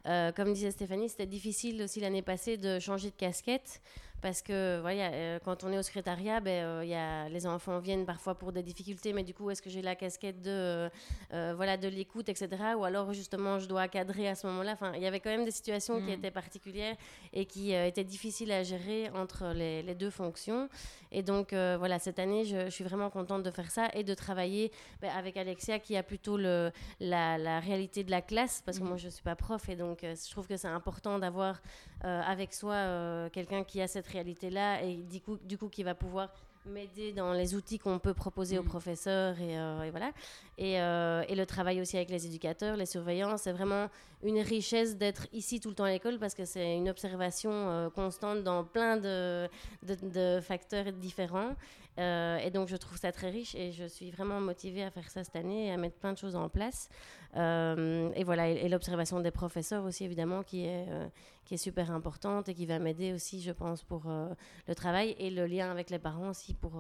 euh, 0.06 0.32
comme 0.34 0.54
disait 0.54 0.70
Stéphanie, 0.70 1.10
c'était 1.10 1.26
difficile 1.26 1.82
aussi 1.82 2.00
l'année 2.00 2.22
passée 2.22 2.58
de 2.58 2.78
changer 2.80 3.10
de 3.10 3.16
casquette. 3.16 3.82
Parce 4.22 4.42
que 4.44 4.80
voilà, 4.82 5.12
euh, 5.12 5.40
quand 5.44 5.64
on 5.64 5.72
est 5.72 5.78
au 5.80 5.82
secrétariat, 5.82 6.40
ben, 6.42 6.64
euh, 6.64 6.86
y 6.86 6.94
a, 6.94 7.28
les 7.28 7.48
enfants 7.48 7.80
viennent 7.80 8.06
parfois 8.06 8.36
pour 8.36 8.52
des 8.52 8.62
difficultés, 8.62 9.14
mais 9.14 9.24
du 9.24 9.34
coup, 9.34 9.50
est-ce 9.50 9.62
que 9.64 9.70
j'ai 9.70 9.82
la 9.82 9.96
casquette 9.96 10.42
de, 10.44 10.90
euh, 11.34 11.54
voilà, 11.56 11.76
de 11.78 11.88
l'écoute, 11.88 12.30
etc. 12.30 12.50
Ou 12.78 12.84
alors, 12.84 13.14
justement, 13.14 13.58
je 13.58 13.68
dois 13.68 13.88
cadrer 13.88 14.28
à 14.28 14.36
ce 14.36 14.46
moment-là? 14.48 14.74
Enfin, 14.74 14.92
il 14.96 15.02
y 15.02 15.08
avait 15.08 15.20
quand 15.20 15.32
même 15.32 15.44
des 15.46 15.52
situations 15.52 16.00
qui 16.00 16.12
Mm. 16.12 16.20
étaient 16.20 16.32
particulières 16.32 16.96
et 17.34 17.46
qui 17.46 17.72
étaient 17.74 18.04
difficiles 18.04 18.52
à 18.52 18.62
gérer 18.64 19.10
entre 19.16 19.54
les, 19.56 19.82
les 19.82 19.96
deux 19.96 20.12
fonctions. 20.12 20.70
Et 21.12 21.24
donc, 21.24 21.52
voilà, 21.54 21.98
cette 21.98 22.20
année, 22.20 22.46
je, 22.46 22.66
je 22.66 22.70
suis 22.70 22.84
vraiment 22.84 23.10
contente 23.10 23.42
de 23.44 23.50
faire 23.52 23.72
ça 23.72 23.90
et 23.96 24.04
de 24.04 24.14
travailler 24.14 24.72
ben, 25.02 25.10
avec 25.18 25.36
Alexia 25.36 25.80
qui 25.80 25.98
a 25.98 26.04
plutôt 26.04 26.38
le, 26.38 26.72
la, 27.00 27.38
la 27.40 27.60
réalité 27.60 28.04
de 28.04 28.12
la 28.12 28.22
classe, 28.22 28.62
parce 28.66 28.78
que 28.78 28.84
Mhm. 28.84 28.90
moi, 28.90 28.98
je 28.98 29.06
ne 29.08 29.12
suis 29.12 29.24
pas 29.24 29.36
prof. 29.36 29.68
Et 29.70 29.76
donc, 29.76 30.00
je 30.04 30.32
trouve 30.32 30.48
que 30.48 30.58
c'est 30.58 30.68
important 30.68 31.18
d'avoir 31.18 31.62
euh, 32.04 32.22
avec 32.22 32.54
soi 32.54 32.74
euh, 32.74 33.30
quelqu'un 33.30 33.64
qui 33.64 33.82
a 33.82 33.88
cette 33.88 34.08
réalité-là 34.12 34.84
et 34.84 34.96
du 34.98 35.22
coup, 35.22 35.38
du 35.44 35.58
coup 35.58 35.70
qui 35.70 35.84
va 35.84 35.96
pouvoir 35.96 36.30
m'aider 36.64 37.12
dans 37.12 37.34
les 37.34 37.56
outils 37.56 37.80
qu'on 37.80 37.98
peut 37.98 38.14
proposer 38.14 38.60
aux 38.60 38.62
Mhm. 38.62 38.68
professeurs 38.70 39.40
et, 39.42 39.58
euh, 39.58 39.82
et 39.82 39.90
voilà 39.90 40.12
et, 40.60 40.80
euh, 40.80 41.24
et 41.28 41.34
le 41.34 41.46
travail 41.48 41.82
aussi 41.82 41.98
avec 41.98 42.12
les 42.12 42.28
éducateurs 42.28 42.78
les 42.78 42.86
surveillants 42.86 43.36
c'est 43.38 43.52
vraiment 43.52 43.88
une 44.24 44.38
richesse 44.40 44.96
d'être 44.96 45.26
ici 45.34 45.60
tout 45.60 45.70
le 45.70 45.76
temps 45.76 45.86
à 45.86 45.90
l'école 45.90 46.20
parce 46.20 46.36
que 46.36 46.46
c'est 46.46 46.76
une 46.78 46.88
observation 46.88 47.50
euh, 47.52 47.90
constante 47.90 48.44
dans 48.44 48.64
plein 48.64 48.98
de, 48.98 49.48
de, 49.82 49.96
de 50.04 50.40
facteurs 50.40 50.92
différents 50.92 51.56
Euh, 52.00 52.38
et 52.38 52.52
donc 52.52 52.70
je 52.70 52.78
trouve 52.78 52.98
ça 52.98 53.12
très 53.12 53.30
riche 53.30 53.54
et 53.54 53.74
je 53.74 53.84
suis 53.84 54.12
vraiment 54.12 54.40
motivée 54.40 54.82
à 54.84 54.90
faire 54.92 55.10
ça 55.10 55.26
cette 55.26 55.36
année 55.36 55.68
et 55.68 55.72
à 55.72 55.78
mettre 55.78 55.98
plein 55.98 56.14
de 56.14 56.18
choses 56.18 56.36
en 56.38 56.48
place 56.48 56.88
Euh, 57.36 58.10
et 58.16 58.24
voilà 58.24 58.50
et, 58.50 58.56
et 58.66 58.70
l'observation 58.70 59.20
des 59.22 59.32
professeurs 59.32 59.84
aussi 59.86 60.04
évidemment 60.06 60.44
qui 60.44 60.66
est 60.66 60.86
euh, 60.90 61.08
qui 61.46 61.56
est 61.56 61.58
super 61.70 61.92
importante 61.92 62.50
et 62.50 62.54
qui 62.54 62.66
va 62.66 62.80
m'aider 62.80 63.14
aussi, 63.14 63.42
je 63.42 63.52
pense, 63.52 63.84
pour 63.84 64.04
le 64.68 64.76
travail 64.76 65.16
et 65.20 65.30
le 65.30 65.46
lien 65.48 65.70
avec 65.72 65.90
les 65.90 66.00
parents 66.00 66.30
aussi 66.30 66.54
pour, 66.54 66.74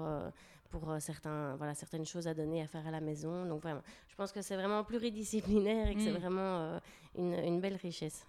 pour 0.70 0.84
certains, 1.00 1.56
voilà, 1.58 1.74
certaines 1.74 2.06
choses 2.06 2.26
à 2.28 2.34
donner, 2.34 2.62
à 2.62 2.68
faire 2.68 2.88
à 2.88 2.92
la 2.92 3.02
maison. 3.02 3.46
Donc 3.46 3.62
vraiment, 3.64 3.82
je 4.08 4.16
pense 4.16 4.32
que 4.32 4.42
c'est 4.42 4.56
vraiment 4.56 4.84
pluridisciplinaire 4.86 5.90
et 5.90 5.96
que 5.96 6.02
c'est 6.02 6.12
Mm. 6.12 6.18
vraiment 6.24 6.42
euh, 6.60 6.80
une, 7.18 7.34
une 7.34 7.60
belle 7.60 7.76
richesse. 7.76 8.26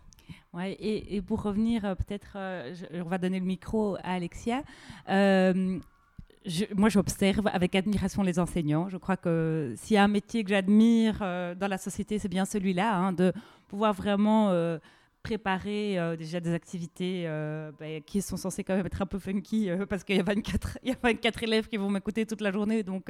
Ouais, 0.52 0.72
et, 0.72 1.14
et 1.16 1.22
pour 1.22 1.42
revenir, 1.42 1.82
peut-être, 1.96 2.32
euh, 2.36 2.74
on 2.94 3.08
va 3.08 3.18
donner 3.18 3.38
le 3.38 3.46
micro 3.46 3.96
à 4.02 4.14
Alexia. 4.14 4.62
Euh, 5.10 5.78
moi, 6.74 6.88
j'observe 6.88 7.46
avec 7.52 7.74
admiration 7.74 8.22
les 8.22 8.38
enseignants. 8.38 8.88
Je 8.88 8.96
crois 8.96 9.16
que 9.16 9.74
s'il 9.76 9.94
y 9.94 9.98
a 9.98 10.04
un 10.04 10.08
métier 10.08 10.42
que 10.44 10.50
j'admire 10.50 11.18
euh, 11.22 11.54
dans 11.54 11.68
la 11.68 11.78
société, 11.78 12.18
c'est 12.18 12.28
bien 12.28 12.44
celui-là, 12.44 12.94
hein, 12.96 13.12
de 13.12 13.32
pouvoir 13.68 13.92
vraiment 13.94 14.50
euh, 14.50 14.78
préparer 15.22 15.98
euh, 16.00 16.16
déjà 16.16 16.40
des 16.40 16.52
activités 16.52 17.26
ben, 17.78 18.02
qui 18.02 18.20
sont 18.20 18.36
censées 18.36 18.64
quand 18.64 18.74
même 18.74 18.86
être 18.86 19.00
un 19.02 19.06
peu 19.06 19.20
funky, 19.20 19.68
parce 19.88 20.02
qu'il 20.02 20.16
y, 20.16 20.20
a 20.20 20.24
24 20.24 20.78
il 20.82 20.88
y 20.88 20.92
a 20.92 20.96
24 21.00 21.42
élèves 21.44 21.68
qui 21.68 21.76
vont 21.76 21.88
m'écouter 21.90 22.26
toute 22.26 22.40
la 22.40 22.50
journée, 22.50 22.82
donc 22.82 23.04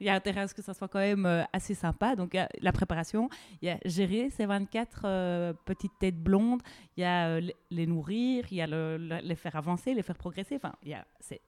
il 0.00 0.06
y 0.06 0.08
a 0.08 0.14
intérêt 0.14 0.42
à 0.42 0.48
ce 0.48 0.54
que 0.54 0.62
ça 0.62 0.74
soit 0.74 0.86
quand 0.86 1.00
même 1.00 1.26
assez 1.52 1.74
sympa. 1.74 2.14
Donc, 2.14 2.36
la 2.60 2.72
préparation, 2.72 3.28
il 3.62 3.66
y 3.66 3.70
a 3.72 3.78
gérer 3.84 4.30
ces 4.30 4.46
24 4.46 5.00
euh, 5.04 5.52
petites 5.64 5.98
têtes 5.98 6.22
blondes, 6.22 6.62
il 6.96 7.00
y 7.00 7.04
a 7.04 7.40
les- 7.40 7.86
nourrir, 7.86 8.44
il 8.52 8.58
y 8.58 8.62
a 8.62 8.66
le- 8.68 8.96
le- 8.96 9.18
les 9.24 9.34
faire 9.34 9.56
avancer, 9.56 9.92
les 9.92 10.02
faire 10.02 10.16
progresser. 10.16 10.54
Enfin, 10.56 10.72
c'est 11.18 11.40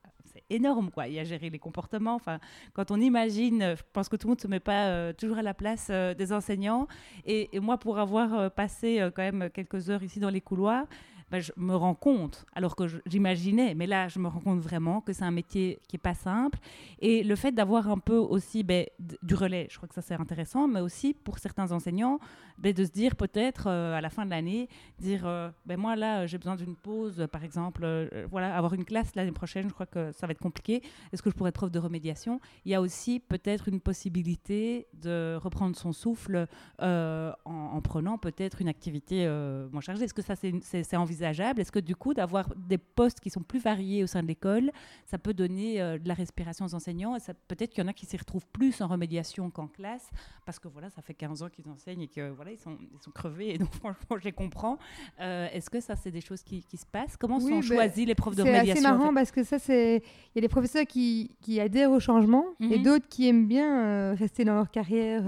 énorme, 0.49 0.91
quoi. 0.91 1.07
Il 1.07 1.13
y 1.13 1.19
a 1.19 1.23
gérer 1.23 1.49
les 1.49 1.59
comportements. 1.59 2.15
Enfin, 2.15 2.39
quand 2.73 2.91
on 2.91 2.99
imagine, 2.99 3.61
euh, 3.61 3.75
je 3.75 3.83
pense 3.93 4.09
que 4.09 4.15
tout 4.15 4.27
le 4.27 4.31
monde 4.31 4.41
se 4.41 4.47
met 4.47 4.59
pas 4.59 4.87
euh, 4.87 5.13
toujours 5.13 5.37
à 5.37 5.43
la 5.43 5.53
place 5.53 5.87
euh, 5.89 6.13
des 6.13 6.33
enseignants. 6.33 6.87
Et, 7.25 7.49
moi, 7.59 7.77
pour 7.77 7.99
avoir 7.99 8.51
passé 8.51 9.09
quand 9.15 9.21
même 9.21 9.49
quelques 9.53 9.89
heures 9.89 10.03
ici 10.03 10.19
dans 10.19 10.29
les 10.29 10.41
couloirs, 10.41 10.85
ben, 11.31 11.39
je 11.39 11.51
me 11.57 11.75
rends 11.75 11.95
compte, 11.95 12.45
alors 12.53 12.75
que 12.75 12.85
j'imaginais, 13.05 13.75
mais 13.75 13.87
là, 13.87 14.07
je 14.07 14.19
me 14.19 14.27
rends 14.27 14.39
compte 14.39 14.59
vraiment 14.59 15.01
que 15.01 15.13
c'est 15.13 15.23
un 15.23 15.31
métier 15.31 15.79
qui 15.87 15.95
n'est 15.95 16.01
pas 16.01 16.13
simple. 16.13 16.59
Et 16.99 17.23
le 17.23 17.35
fait 17.35 17.51
d'avoir 17.51 17.89
un 17.89 17.99
peu 17.99 18.17
aussi 18.17 18.63
ben, 18.63 18.85
du 19.21 19.35
relais, 19.35 19.67
je 19.69 19.77
crois 19.77 19.87
que 19.87 19.95
ça 19.95 20.01
c'est 20.01 20.15
intéressant, 20.15 20.67
mais 20.67 20.81
aussi 20.81 21.13
pour 21.13 21.39
certains 21.39 21.71
enseignants, 21.71 22.19
ben, 22.57 22.73
de 22.73 22.83
se 22.83 22.91
dire 22.91 23.15
peut-être 23.15 23.67
euh, 23.67 23.95
à 23.95 24.01
la 24.01 24.09
fin 24.09 24.25
de 24.25 24.31
l'année, 24.31 24.67
dire 24.99 25.25
euh, 25.25 25.49
ben, 25.65 25.77
moi 25.77 25.95
là, 25.95 26.27
j'ai 26.27 26.37
besoin 26.37 26.55
d'une 26.55 26.75
pause, 26.75 27.25
par 27.31 27.43
exemple, 27.43 27.81
euh, 27.83 28.27
voilà, 28.29 28.55
avoir 28.55 28.73
une 28.73 28.85
classe 28.85 29.15
l'année 29.15 29.31
prochaine, 29.31 29.69
je 29.69 29.73
crois 29.73 29.85
que 29.85 30.11
ça 30.11 30.27
va 30.27 30.31
être 30.31 30.39
compliqué. 30.39 30.81
Est-ce 31.11 31.21
que 31.21 31.29
je 31.29 31.35
pourrais 31.35 31.49
être 31.49 31.55
prof 31.55 31.71
de 31.71 31.79
remédiation? 31.79 32.39
Il 32.65 32.71
y 32.71 32.75
a 32.75 32.81
aussi 32.81 33.19
peut-être 33.19 33.67
une 33.67 33.79
possibilité 33.79 34.87
de 34.93 35.37
reprendre 35.41 35.75
son 35.75 35.93
souffle 35.93 36.47
en, 36.79 37.33
en 37.45 37.81
prenant 37.81 38.17
peut-être 38.17 38.61
une 38.61 38.67
activité 38.67 39.27
moins 39.71 39.81
chargée. 39.81 40.05
Est-ce 40.05 40.13
que 40.13 40.21
ça 40.21 40.35
c'est, 40.35 40.53
c'est 40.61 40.95
envisageable? 41.19 41.61
Est-ce 41.61 41.71
que 41.71 41.79
du 41.79 41.95
coup 41.95 42.13
d'avoir 42.13 42.49
des 42.55 42.77
postes 42.77 43.19
qui 43.19 43.29
sont 43.29 43.41
plus 43.41 43.59
variés 43.59 44.03
au 44.03 44.07
sein 44.07 44.21
de 44.21 44.27
l'école, 44.27 44.71
ça 45.05 45.17
peut 45.17 45.33
donner 45.33 45.81
euh, 45.81 45.97
de 45.97 46.07
la 46.07 46.13
respiration 46.13 46.65
aux 46.65 46.73
enseignants? 46.75 47.15
Et 47.15 47.19
ça, 47.19 47.33
peut-être 47.33 47.71
qu'il 47.71 47.83
y 47.83 47.85
en 47.85 47.89
a 47.89 47.93
qui 47.93 48.05
s'y 48.05 48.17
retrouvent 48.17 48.47
plus 48.47 48.81
en 48.81 48.87
remédiation 48.87 49.49
qu'en 49.51 49.67
classe 49.67 50.09
parce 50.45 50.59
que 50.59 50.67
voilà, 50.67 50.89
ça 50.89 51.01
fait 51.01 51.13
15 51.13 51.43
ans 51.43 51.49
qu'ils 51.49 51.69
enseignent 51.69 52.01
et 52.01 52.07
que 52.07 52.29
voilà, 52.29 52.51
ils 52.51 52.57
sont, 52.57 52.77
ils 52.81 53.01
sont 53.01 53.11
crevés 53.11 53.53
et 53.53 53.57
donc 53.57 53.73
franchement, 53.75 54.17
je 54.17 54.23
les 54.23 54.31
comprends. 54.31 54.77
Euh, 55.19 55.47
est-ce 55.53 55.69
que 55.69 55.79
ça 55.81 55.95
c'est 55.95 56.11
des 56.11 56.21
choses 56.21 56.43
qui, 56.43 56.63
qui 56.63 56.77
se 56.77 56.85
passent? 56.85 57.17
Comment 57.17 57.37
Oui, 57.37 57.43
sont 57.49 57.55
ben, 57.55 57.61
choisis 57.61 58.05
les 58.05 58.15
profs 58.15 58.35
de 58.35 58.43
C'est 58.43 58.49
remédiation 58.51 58.89
en 58.89 58.93
marrant 58.93 59.09
fait 59.09 59.15
parce 59.15 59.31
que 59.31 59.43
ça, 59.43 59.59
c'est. 59.59 59.97
Il 59.97 60.35
y 60.35 60.39
a 60.39 60.41
des 60.41 60.47
professeurs 60.47 60.85
qui, 60.85 61.31
qui 61.41 61.59
adhèrent 61.59 61.91
au 61.91 61.99
changement 61.99 62.45
et 62.59 62.77
Mhm. 62.77 62.83
d'autres 62.83 63.07
qui 63.09 63.27
aiment 63.27 63.47
bien 63.47 63.85
euh, 63.85 64.15
rester 64.17 64.45
dans 64.45 64.53
leur 64.55 64.69
carrière 64.71 65.23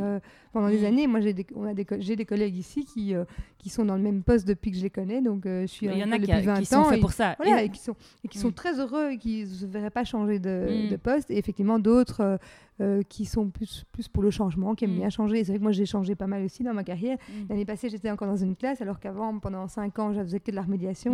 pendant 0.52 0.70
des 0.70 0.80
Mhm. 0.80 0.86
années. 0.86 1.08
Moi, 1.08 1.22
j'ai 1.22 1.34
des, 1.34 1.46
on 1.56 1.66
a 1.66 1.74
des, 1.74 1.86
j'ai 2.00 2.16
des 2.16 2.26
collègues 2.26 2.56
ici 2.58 2.86
qui, 2.86 3.14
euh, 3.16 3.24
qui 3.58 3.70
sont 3.70 3.86
dans 3.86 3.96
le 3.96 4.02
même 4.02 4.24
poste 4.24 4.48
depuis 4.48 4.72
que 4.72 4.78
je 4.78 4.84
les 4.84 4.90
connais. 4.90 5.22
Donc, 5.22 5.46
euh, 5.46 5.62
je 5.62 5.68
suis 5.68 5.86
Il 5.88 5.98
y 5.98 6.04
en 6.04 6.12
a 6.12 6.16
qui, 6.20 6.28
depuis 6.28 6.42
20 6.46 6.60
qui 6.60 6.66
sont 6.66 6.84
faits 6.86 7.00
pour 7.02 7.12
ça. 7.14 7.36
Voilà, 7.38 7.62
Et- 7.62 7.66
et 7.66 7.70
qui 7.70 7.80
sont, 7.80 7.96
et 8.24 8.28
qui 8.28 8.38
sont 8.38 8.50
Mm. 8.50 8.54
très 8.54 8.80
heureux 8.80 9.12
et 9.12 9.18
qui 9.18 9.42
ne 9.42 9.46
se 9.46 9.66
verraient 9.66 9.90
pas 9.90 10.04
changer 10.04 10.40
de, 10.40 10.88
Mm. 10.88 10.90
de 10.90 10.96
poste. 10.98 11.32
Et 11.32 11.38
effectivement, 11.38 11.80
d'autres 11.80 12.40
euh, 12.80 13.04
qui 13.08 13.26
sont 13.26 13.48
plus, 13.50 13.84
plus 13.92 14.08
pour 14.08 14.24
le 14.24 14.32
changement, 14.32 14.74
qui 14.74 14.86
aiment 14.86 14.94
Mm. 14.96 15.00
bien 15.00 15.10
changer. 15.12 15.44
C'est 15.44 15.52
vrai 15.52 15.60
que 15.60 15.64
moi, 15.64 15.72
j'ai 15.72 15.86
changé 15.86 16.16
pas 16.16 16.26
mal 16.26 16.44
aussi 16.44 16.64
dans 16.64 16.74
ma 16.74 16.84
carrière. 16.84 17.18
Mm. 17.30 17.34
L'année 17.50 17.66
passée, 17.66 17.90
j'étais 17.90 18.10
encore 18.10 18.28
dans 18.28 18.38
une 18.38 18.56
classe, 18.56 18.82
alors 18.82 19.00
qu'avant, 19.00 19.38
pendant 19.38 19.68
5 19.68 20.00
ans, 20.00 20.14
je 20.14 20.22
faisais 20.22 20.40
que 20.40 20.50
de 20.50 20.56
la 20.56 20.64
remédiation. 20.64 21.14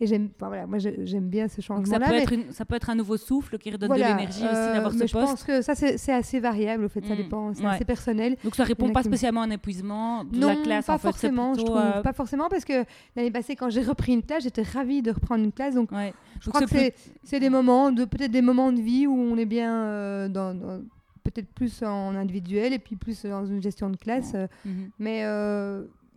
Et 0.00 0.06
j'aime, 0.06 0.28
enfin, 0.36 0.46
voilà, 0.46 0.66
moi, 0.68 0.78
j'ai- 0.78 1.04
j'aime 1.06 1.28
bien 1.28 1.48
ce 1.48 1.60
changement-là. 1.60 1.98
ça 2.04 2.10
peut, 2.12 2.16
mais- 2.16 2.22
être 2.22 2.32
une- 2.32 2.52
ça 2.52 2.64
peut 2.64 2.76
être 2.76 2.88
un 2.88 2.94
nouveau 2.94 3.16
souffle 3.16 3.58
qui 3.58 3.68
redonne 3.70 3.88
voilà, 3.88 4.12
de 4.12 4.16
l'énergie 4.18 4.44
aussi 4.44 4.54
euh, 4.54 4.74
d'avoir 4.74 4.92
ce 4.92 4.98
mais 4.98 5.06
je 5.08 5.12
pense 5.12 5.30
poste. 5.30 5.46
que 5.46 5.60
ça, 5.60 5.74
c'est 5.74 6.12
assez 6.12 6.38
variable, 6.38 6.84
au 6.84 6.88
fait, 6.88 7.04
ça 7.04 7.14
Mm. 7.14 7.16
dépend, 7.16 7.52
c'est 7.52 7.64
Ouais. 7.64 7.70
assez 7.70 7.84
personnel. 7.84 8.36
Donc 8.44 8.54
ça 8.54 8.62
répond 8.62 8.90
pas 8.92 9.02
spécialement 9.02 9.40
à 9.42 9.44
un 9.46 9.50
épuisement 9.50 10.22
de 10.22 10.38
non, 10.38 10.48
la 10.50 10.56
classe. 10.56 10.86
pas 10.86 10.94
en 10.94 10.98
fait, 10.98 11.08
forcément, 11.08 11.54
je 11.54 11.62
trouve. 11.62 11.76
euh, 11.78 12.00
Pas 12.02 12.12
forcément, 12.12 12.48
parce 12.48 12.64
que 12.64 12.84
l'année 13.16 13.32
passée, 13.32 13.56
quand 13.56 13.70
j'ai 13.70 13.82
repris 13.82 14.12
une 14.12 14.22
classe, 14.22 14.44
j'étais 14.44 14.62
ravie 14.62 15.02
de 15.02 15.10
reprendre 15.10 15.42
une 15.42 15.50
classe. 15.52 15.74
Donc, 15.74 15.90
ouais. 15.90 16.14
je 16.40 16.46
Donc 16.46 16.54
crois 16.54 16.66
que 16.68 16.92
c'est 17.24 17.40
des 17.40 17.50
moments, 17.50 17.90
de 17.90 18.04
peut-être 18.04 18.30
des 18.30 18.40
moments 18.42 18.70
de 18.72 18.80
vie 18.80 19.08
où 19.08 19.14
on 19.16 19.36
est 19.36 19.46
bien 19.46 19.82
euh, 19.82 20.28
dans, 20.28 20.54
dans- 20.54 20.80
peut-être 21.24 21.48
plus 21.52 21.82
en 21.82 22.14
individuel 22.14 22.72
et 22.72 22.78
puis 22.78 22.94
plus 22.96 23.24
dans 23.26 23.44
une 23.44 23.60
gestion 23.60 23.90
de 23.90 23.96
classe. 23.96 24.34
Mhm. 24.64 24.90
mais 25.00 25.24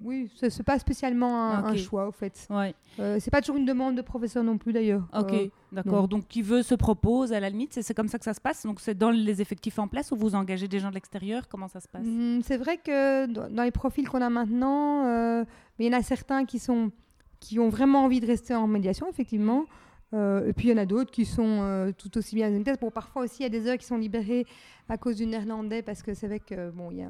oui, 0.04 0.30
c'est 0.36 0.50
c'est 0.50 0.64
pas 0.64 0.80
spécialement 0.80 1.52
un, 1.52 1.66
un 1.66 1.76
choix, 1.76 2.08
au 2.08 2.12
fait. 2.12 2.48
Ouais. 2.50 2.74
Euh, 3.00 3.18
c'est 3.20 3.32
pas 3.32 3.42
toujours 3.42 3.58
une 3.58 3.66
demande 3.66 3.96
de 3.96 4.02
professeur 4.02 4.44
non 4.44 4.58
plus, 4.58 4.74
d'ailleurs. 4.74 5.08
Ok, 5.18 5.32
Euh, 5.34 5.48
d'accord. 5.72 6.08
Donc, 6.08 6.28
qui 6.28 6.42
veut 6.42 6.64
se 6.64 6.76
propose 6.76 7.34
à 7.34 7.40
la 7.40 7.50
limite, 7.50 7.74
c'est 7.82 7.94
comme 7.94 8.08
ça 8.08 8.18
que 8.18 8.26
ça 8.26 8.34
se 8.34 8.42
passe. 8.42 8.66
Donc, 8.66 8.80
c'est 8.80 8.98
dans 8.98 9.12
les 9.12 9.42
effectifs 9.42 9.80
en 9.80 9.88
place 9.88 10.12
ou 10.12 10.16
vous 10.16 10.36
engagez 10.36 10.68
des 10.68 10.80
gens 10.80 10.90
de 10.90 10.96
l'extérieur? 10.96 11.48
Comment 11.48 11.68
ça 11.68 11.80
se 11.80 11.88
passe? 11.88 12.04
Mm, 12.06 12.42
C'est 12.44 12.58
vrai 12.58 12.78
que 12.78 13.26
dans 13.50 13.64
les 13.64 13.72
profils 13.72 14.08
qu'on 14.10 14.22
a 14.22 14.30
maintenant, 14.30 15.06
euh, 15.06 15.46
il 15.80 15.86
y 15.86 15.90
en 15.96 15.98
a 15.98 16.02
certains 16.04 16.46
qui, 16.46 16.60
sont, 16.60 16.92
qui 17.40 17.60
ont 17.60 17.70
vraiment 17.70 18.04
envie 18.06 18.20
de 18.20 18.28
rester 18.28 18.54
en 18.56 18.68
médiation, 18.68 19.08
effectivement. 19.10 19.66
Euh, 20.14 20.46
et 20.50 20.52
puis 20.54 20.68
il 20.68 20.72
y 20.72 20.74
en 20.74 20.78
a 20.82 20.86
d'autres 20.86 21.10
qui 21.12 21.24
sont 21.26 21.60
euh, 21.62 21.92
tout 21.98 22.18
aussi 22.18 22.36
bien 22.36 22.50
dans 22.50 22.58
une. 22.58 22.64
Bon, 22.82 22.92
parfois 22.92 23.24
aussi, 23.24 23.38
il 23.40 23.44
y 23.44 23.46
a 23.46 23.50
des 23.50 23.66
heures 23.68 23.78
qui 23.78 23.86
sont 23.86 23.98
libérées 23.98 24.46
à 24.90 24.98
cause 24.98 25.16
du 25.16 25.26
néerlandais, 25.26 25.82
parce 25.84 26.02
que 26.04 26.14
c'est 26.14 26.28
vrai 26.28 26.40
que, 26.40 26.70
bon, 26.72 26.92
il 26.92 26.98
y 26.98 27.04
a. 27.04 27.10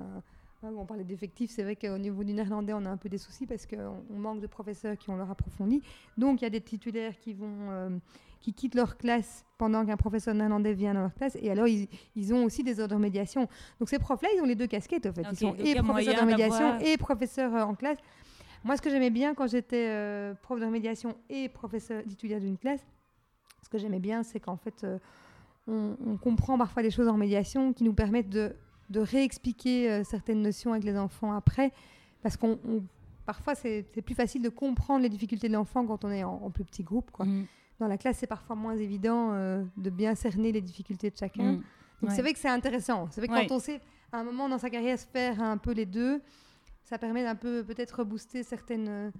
hein, 0.64 0.72
on 0.78 0.86
parlait 0.86 1.04
d'effectifs, 1.04 1.52
c'est 1.52 1.64
vrai 1.64 1.76
qu'au 1.76 1.98
niveau 1.98 2.24
du 2.24 2.34
néerlandais, 2.34 2.74
on 2.74 2.86
a 2.86 2.90
un 2.90 2.98
peu 2.98 3.10
des 3.10 3.18
soucis 3.18 3.46
parce 3.46 3.66
qu'on 3.66 4.04
on 4.10 4.18
manque 4.18 4.42
de 4.42 4.48
professeurs 4.48 4.98
qui 4.98 5.10
ont 5.10 5.16
leur 5.16 5.30
approfondi. 5.30 5.82
Donc, 6.18 6.42
il 6.42 6.44
y 6.44 6.48
a 6.48 6.50
des 6.50 6.62
titulaires 6.62 7.18
qui 7.20 7.34
vont. 7.34 7.70
euh, 7.72 7.90
qui 8.42 8.54
quittent 8.54 8.74
leur 8.74 8.98
classe 8.98 9.46
pendant 9.60 9.86
qu'un 9.86 9.98
professeur 9.98 10.34
néerlandais 10.34 10.74
vient 10.74 10.96
dans 10.96 11.02
leur 11.02 11.14
classe. 11.14 11.38
Et 11.40 11.52
alors, 11.52 11.68
ils, 11.68 11.88
ils 12.16 12.34
ont 12.34 12.44
aussi 12.44 12.64
des 12.64 12.80
heures 12.80 12.88
de 12.88 12.96
médiation. 12.96 13.48
Donc, 13.80 13.88
ces 13.88 14.00
profs-là, 14.00 14.30
ils 14.36 14.42
ont 14.42 14.46
les 14.46 14.56
deux 14.56 14.66
casquettes, 14.66 15.06
en 15.06 15.14
fait. 15.14 15.22
Ils 15.32 15.38
sont 15.38 15.54
et 15.60 15.76
professeurs 15.76 16.22
de 16.22 16.26
médiation 16.26 16.80
et 16.80 16.98
professeurs 16.98 17.56
euh, 17.56 17.62
en 17.64 17.76
classe. 17.76 18.00
Moi, 18.64 18.76
ce 18.78 18.82
que 18.82 18.90
j'aimais 18.90 19.12
bien 19.12 19.36
quand 19.36 19.46
j'étais 19.46 19.86
euh, 19.90 20.34
prof 20.42 20.60
de 20.60 20.66
médiation 20.66 21.16
et 21.30 21.50
professeur 21.50 22.04
titulaire 22.04 22.40
d'une 22.40 22.58
classe, 22.58 22.84
ce 23.62 23.70
que 23.70 23.78
j'aimais 23.78 24.00
bien, 24.00 24.24
c'est 24.24 24.40
qu'en 24.40 24.58
fait, 24.58 24.84
euh, 24.84 24.98
on, 25.68 25.96
on 26.04 26.18
comprend 26.18 26.58
parfois 26.58 26.82
des 26.82 26.90
choses 26.90 27.08
en 27.10 27.18
médiation 27.18 27.74
qui 27.74 27.84
nous 27.84 27.94
permettent 27.94 28.30
de, 28.30 28.56
de 28.92 29.00
réexpliquer 29.00 29.90
euh, 29.92 30.04
certaines 30.04 30.42
notions 30.42 30.72
avec 30.74 30.84
les 30.84 30.98
enfants 30.98 31.32
après. 31.34 31.72
Parce 32.22 32.38
qu'on 32.38 32.60
on- 32.68 32.84
parfois, 33.26 33.56
c'est 33.56 33.84
plus 34.06 34.16
facile 34.16 34.42
de 34.42 34.50
comprendre 34.50 35.02
les 35.02 35.10
difficultés 35.10 35.48
de 35.48 35.54
l'enfant 35.54 35.86
quand 35.86 36.04
on 36.06 36.12
est 36.12 36.24
en, 36.24 36.34
en 36.44 36.50
plus 36.52 36.64
petit 36.66 36.84
groupe. 36.84 37.10
Quoi. 37.12 37.26
Mm. 37.26 37.46
Dans 37.80 37.88
la 37.88 37.98
classe, 37.98 38.18
c'est 38.20 38.28
parfois 38.28 38.56
moins 38.56 38.76
évident 38.78 39.32
euh, 39.34 39.64
de 39.78 39.90
bien 39.90 40.14
cerner 40.14 40.52
les 40.52 40.62
difficultés 40.62 41.10
de 41.10 41.18
chacun. 41.18 41.54
Mm. 41.54 41.56
Donc 41.56 42.10
Ouais. 42.10 42.16
c'est 42.16 42.22
vrai 42.22 42.34
que 42.34 42.40
c'est 42.40 42.50
intéressant. 42.50 43.08
C'est 43.12 43.22
vrai 43.22 43.28
que 43.28 43.34
Ouais. 43.34 43.48
quand 43.48 43.56
on 43.56 43.60
sait 43.60 43.80
à 44.12 44.18
un 44.20 44.24
moment 44.24 44.50
dans 44.50 44.58
sa 44.58 44.70
carrière 44.70 45.00
se 45.00 45.06
faire 45.08 45.42
un 45.42 45.58
peu 45.58 45.72
les 45.72 45.86
deux, 45.86 46.22
ça 46.84 46.98
permet 46.98 47.24
d'un 47.24 47.36
peu 47.36 47.64
peut-être 47.64 48.00
rebooster 48.00 48.44
certaines 48.44 48.88
euh, 48.90 49.12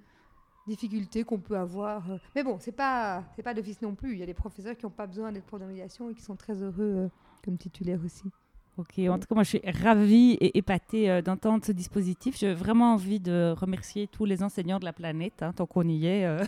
difficultés 0.66 1.24
qu'on 1.24 1.38
peut 1.40 1.56
avoir. 1.56 2.04
Mais 2.34 2.42
bon, 2.44 2.58
c'est 2.60 2.72
pas 2.72 3.24
c'est 3.34 3.42
pas 3.42 3.54
d'office 3.54 3.80
non 3.82 3.94
plus. 3.94 4.12
Il 4.12 4.18
y 4.18 4.22
a 4.22 4.26
des 4.26 4.34
professeurs 4.34 4.76
qui 4.76 4.84
n'ont 4.84 4.90
pas 4.90 5.06
besoin 5.06 5.32
d'être 5.32 5.58
médiation 5.58 6.10
et 6.10 6.14
qui 6.14 6.22
sont 6.22 6.36
très 6.36 6.54
heureux 6.62 6.74
euh, 6.96 7.08
comme 7.44 7.56
titulaires 7.56 8.00
aussi. 8.04 8.24
Ok, 8.78 8.98
en 9.00 9.18
tout 9.18 9.26
cas, 9.28 9.34
moi 9.34 9.44
je 9.44 9.50
suis 9.50 9.60
ravie 9.82 10.32
et 10.40 10.56
épatée 10.56 11.10
euh, 11.10 11.20
d'entendre 11.20 11.62
ce 11.62 11.72
dispositif. 11.72 12.38
J'ai 12.38 12.54
vraiment 12.54 12.94
envie 12.94 13.20
de 13.20 13.54
remercier 13.54 14.06
tous 14.06 14.24
les 14.24 14.42
enseignants 14.42 14.78
de 14.78 14.86
la 14.86 14.94
planète, 14.94 15.42
hein, 15.42 15.52
tant 15.54 15.66
qu'on 15.66 15.86
y 15.86 16.06
est. 16.06 16.24
euh. 16.24 16.42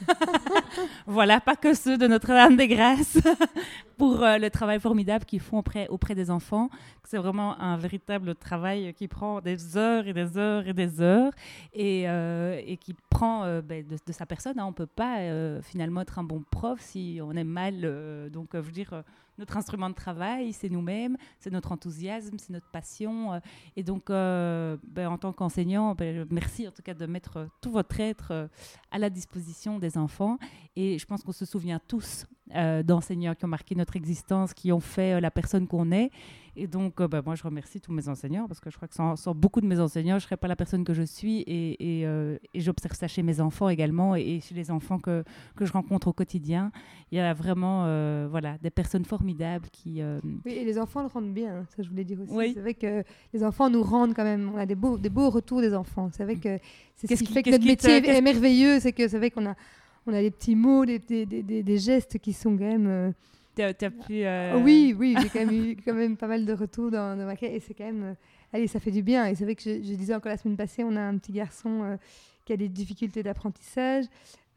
voilà, 1.06 1.38
pas 1.42 1.54
que 1.54 1.74
ceux 1.74 1.98
de 1.98 2.06
Notre-Dame 2.06 2.56
des 2.56 2.66
Grâces, 2.66 3.18
pour 3.98 4.22
euh, 4.22 4.38
le 4.38 4.48
travail 4.48 4.80
formidable 4.80 5.26
qu'ils 5.26 5.40
font 5.40 5.58
auprès, 5.58 5.86
auprès 5.88 6.14
des 6.14 6.30
enfants. 6.30 6.70
C'est 7.04 7.18
vraiment 7.18 7.60
un 7.60 7.76
véritable 7.76 8.34
travail 8.34 8.94
qui 8.94 9.06
prend 9.06 9.42
des 9.42 9.76
heures 9.76 10.06
et 10.08 10.14
des 10.14 10.38
heures 10.38 10.66
et 10.66 10.72
des 10.72 11.02
heures 11.02 11.32
et, 11.74 12.04
et 12.04 12.76
qui 12.78 12.94
prend 13.10 13.42
ben, 13.60 13.86
de, 13.86 13.96
de 14.04 14.12
sa 14.12 14.24
personne. 14.24 14.58
hein. 14.58 14.64
On 14.64 14.68
ne 14.68 14.74
peut 14.74 14.86
pas 14.86 15.18
finalement 15.60 16.00
être 16.00 16.18
un 16.18 16.24
bon 16.24 16.42
prof 16.50 16.80
si 16.80 17.20
on 17.22 17.32
est 17.32 17.44
mal. 17.44 18.30
donc, 18.32 18.48
je 18.54 18.58
veux 18.58 18.72
dire, 18.72 19.04
notre 19.38 19.56
instrument 19.56 19.90
de 19.90 19.94
travail, 19.94 20.52
c'est 20.52 20.68
nous-mêmes, 20.68 21.16
c'est 21.38 21.50
notre 21.50 21.72
enthousiasme, 21.72 22.38
c'est 22.38 22.52
notre 22.52 22.70
passion. 22.70 23.34
euh, 23.34 23.40
et 23.76 23.82
donc, 23.82 24.10
euh, 24.10 24.76
ben, 24.84 25.08
en 25.08 25.18
tant 25.18 25.32
qu'enseignant, 25.32 25.94
ben, 25.94 26.26
merci 26.30 26.68
en 26.68 26.70
tout 26.70 26.82
cas 26.82 26.94
de 26.94 27.06
mettre 27.06 27.48
tout 27.60 27.70
votre 27.70 27.98
être 28.00 28.30
euh, 28.30 28.48
à 28.90 28.98
la 28.98 29.10
disposition 29.10 29.78
des 29.78 29.98
enfants. 29.98 30.38
Et 30.76 30.98
je 30.98 31.06
pense 31.06 31.22
qu'on 31.22 31.32
se 31.32 31.44
souvient 31.44 31.80
tous 31.86 32.26
euh, 32.54 32.82
d'enseignants 32.82 33.34
qui 33.34 33.44
ont 33.44 33.48
marqué 33.48 33.74
notre 33.74 33.96
existence, 33.96 34.52
qui 34.52 34.72
ont 34.72 34.80
fait 34.80 35.14
euh, 35.14 35.20
la 35.20 35.30
personne 35.30 35.66
qu'on 35.66 35.92
est. 35.92 36.10
Et 36.56 36.66
donc, 36.66 37.00
euh, 37.00 37.08
ben, 37.08 37.22
moi, 37.24 37.34
je 37.34 37.42
remercie 37.42 37.80
tous 37.80 37.92
mes 37.92 38.08
enseignants 38.08 38.46
parce 38.46 38.60
que 38.60 38.70
je 38.70 38.76
crois 38.76 38.86
que 38.86 38.94
sans, 38.94 39.16
sans 39.16 39.34
beaucoup 39.34 39.60
de 39.60 39.66
mes 39.66 39.80
enseignants, 39.80 40.18
je 40.18 40.24
ne 40.24 40.28
serais 40.28 40.36
pas 40.36 40.46
la 40.46 40.54
personne 40.54 40.84
que 40.84 40.94
je 40.94 41.02
suis. 41.02 41.40
Et, 41.40 42.02
et, 42.02 42.02
et 42.02 42.60
j'observe 42.60 42.94
ça 42.94 43.08
chez 43.08 43.22
mes 43.22 43.40
enfants 43.40 43.68
également 43.68 44.14
et, 44.14 44.22
et 44.22 44.40
chez 44.40 44.54
les 44.54 44.70
enfants 44.70 44.98
que, 44.98 45.24
que 45.56 45.64
je 45.64 45.72
rencontre 45.72 46.08
au 46.08 46.12
quotidien. 46.12 46.70
Il 47.10 47.18
y 47.18 47.20
a 47.20 47.34
vraiment 47.34 47.84
voilà, 48.28 48.56
des 48.58 48.70
personnes 48.70 49.04
formidables 49.04 49.68
qui... 49.72 50.00
Oui, 50.44 50.52
et 50.52 50.64
les 50.64 50.78
enfants 50.78 51.00
le 51.02 51.08
rendent 51.08 51.34
bien, 51.34 51.66
ça 51.74 51.82
je 51.82 51.88
voulais 51.88 52.04
dire 52.04 52.20
aussi. 52.20 52.32
Oui. 52.32 52.52
C'est 52.54 52.60
vrai 52.60 52.74
que 52.74 53.02
les 53.32 53.42
enfants 53.42 53.68
nous 53.68 53.82
rendent 53.82 54.14
quand 54.14 54.24
même, 54.24 54.52
on 54.54 54.58
a 54.58 54.66
des 54.66 54.76
beaux, 54.76 54.96
des 54.96 55.10
beaux 55.10 55.30
retours 55.30 55.60
des 55.60 55.74
enfants. 55.74 56.10
C'est 56.12 56.24
vrai 56.24 56.36
que 56.36 56.58
c'est 56.94 57.16
ce 57.16 57.24
qui 57.24 57.32
fait 57.32 57.42
que 57.42 57.50
notre 57.50 57.66
métier 57.66 57.96
est 57.96 58.20
merveilleux, 58.20 58.78
c'est 58.78 58.92
que 58.92 59.08
c'est 59.08 59.18
vrai 59.18 59.30
qu'on 59.30 59.46
a, 59.46 59.56
on 60.06 60.12
a 60.14 60.20
des 60.22 60.30
petits 60.30 60.54
mots, 60.56 60.84
des, 60.84 60.98
des, 60.98 61.24
des- 61.24 61.78
gestes 61.78 62.18
qui 62.18 62.32
sont 62.32 62.56
quand 62.56 62.64
même... 62.64 62.86
euh, 62.86 63.10
t'as- 63.54 63.72
t'as 63.74 63.90
pu, 63.90 64.24
euh, 64.24 64.52
Ah 64.54 64.58
Oui, 64.58 64.94
oui, 64.98 65.14
j'ai 65.20 65.28
quand 65.28 65.46
même 65.46 65.54
eu 65.70 65.76
quand 65.84 65.94
même 65.94 66.16
pas 66.16 66.26
mal 66.26 66.44
de 66.44 66.52
retours 66.52 66.90
dans, 66.90 67.16
dans 67.18 67.24
ma 67.26 67.36
carrière 67.36 67.56
et 67.56 67.60
c'est 67.60 67.74
quand 67.74 67.84
même, 67.84 68.02
euh, 68.02 68.14
allez, 68.52 68.66
ça 68.66 68.80
fait 68.80 68.90
du 68.90 69.02
bien. 69.02 69.26
Et 69.26 69.34
c'est 69.34 69.44
vrai 69.44 69.54
que 69.54 69.62
je, 69.62 69.70
je 69.82 69.94
disais 69.94 70.14
encore 70.14 70.30
la 70.30 70.36
semaine 70.38 70.56
passée, 70.56 70.84
on 70.84 70.94
a 70.96 71.00
un 71.02 71.16
petit 71.18 71.32
garçon 71.32 71.82
euh, 71.82 71.96
qui 72.44 72.52
a 72.52 72.56
des 72.56 72.68
difficultés 72.68 73.22
d'apprentissage. 73.22 74.04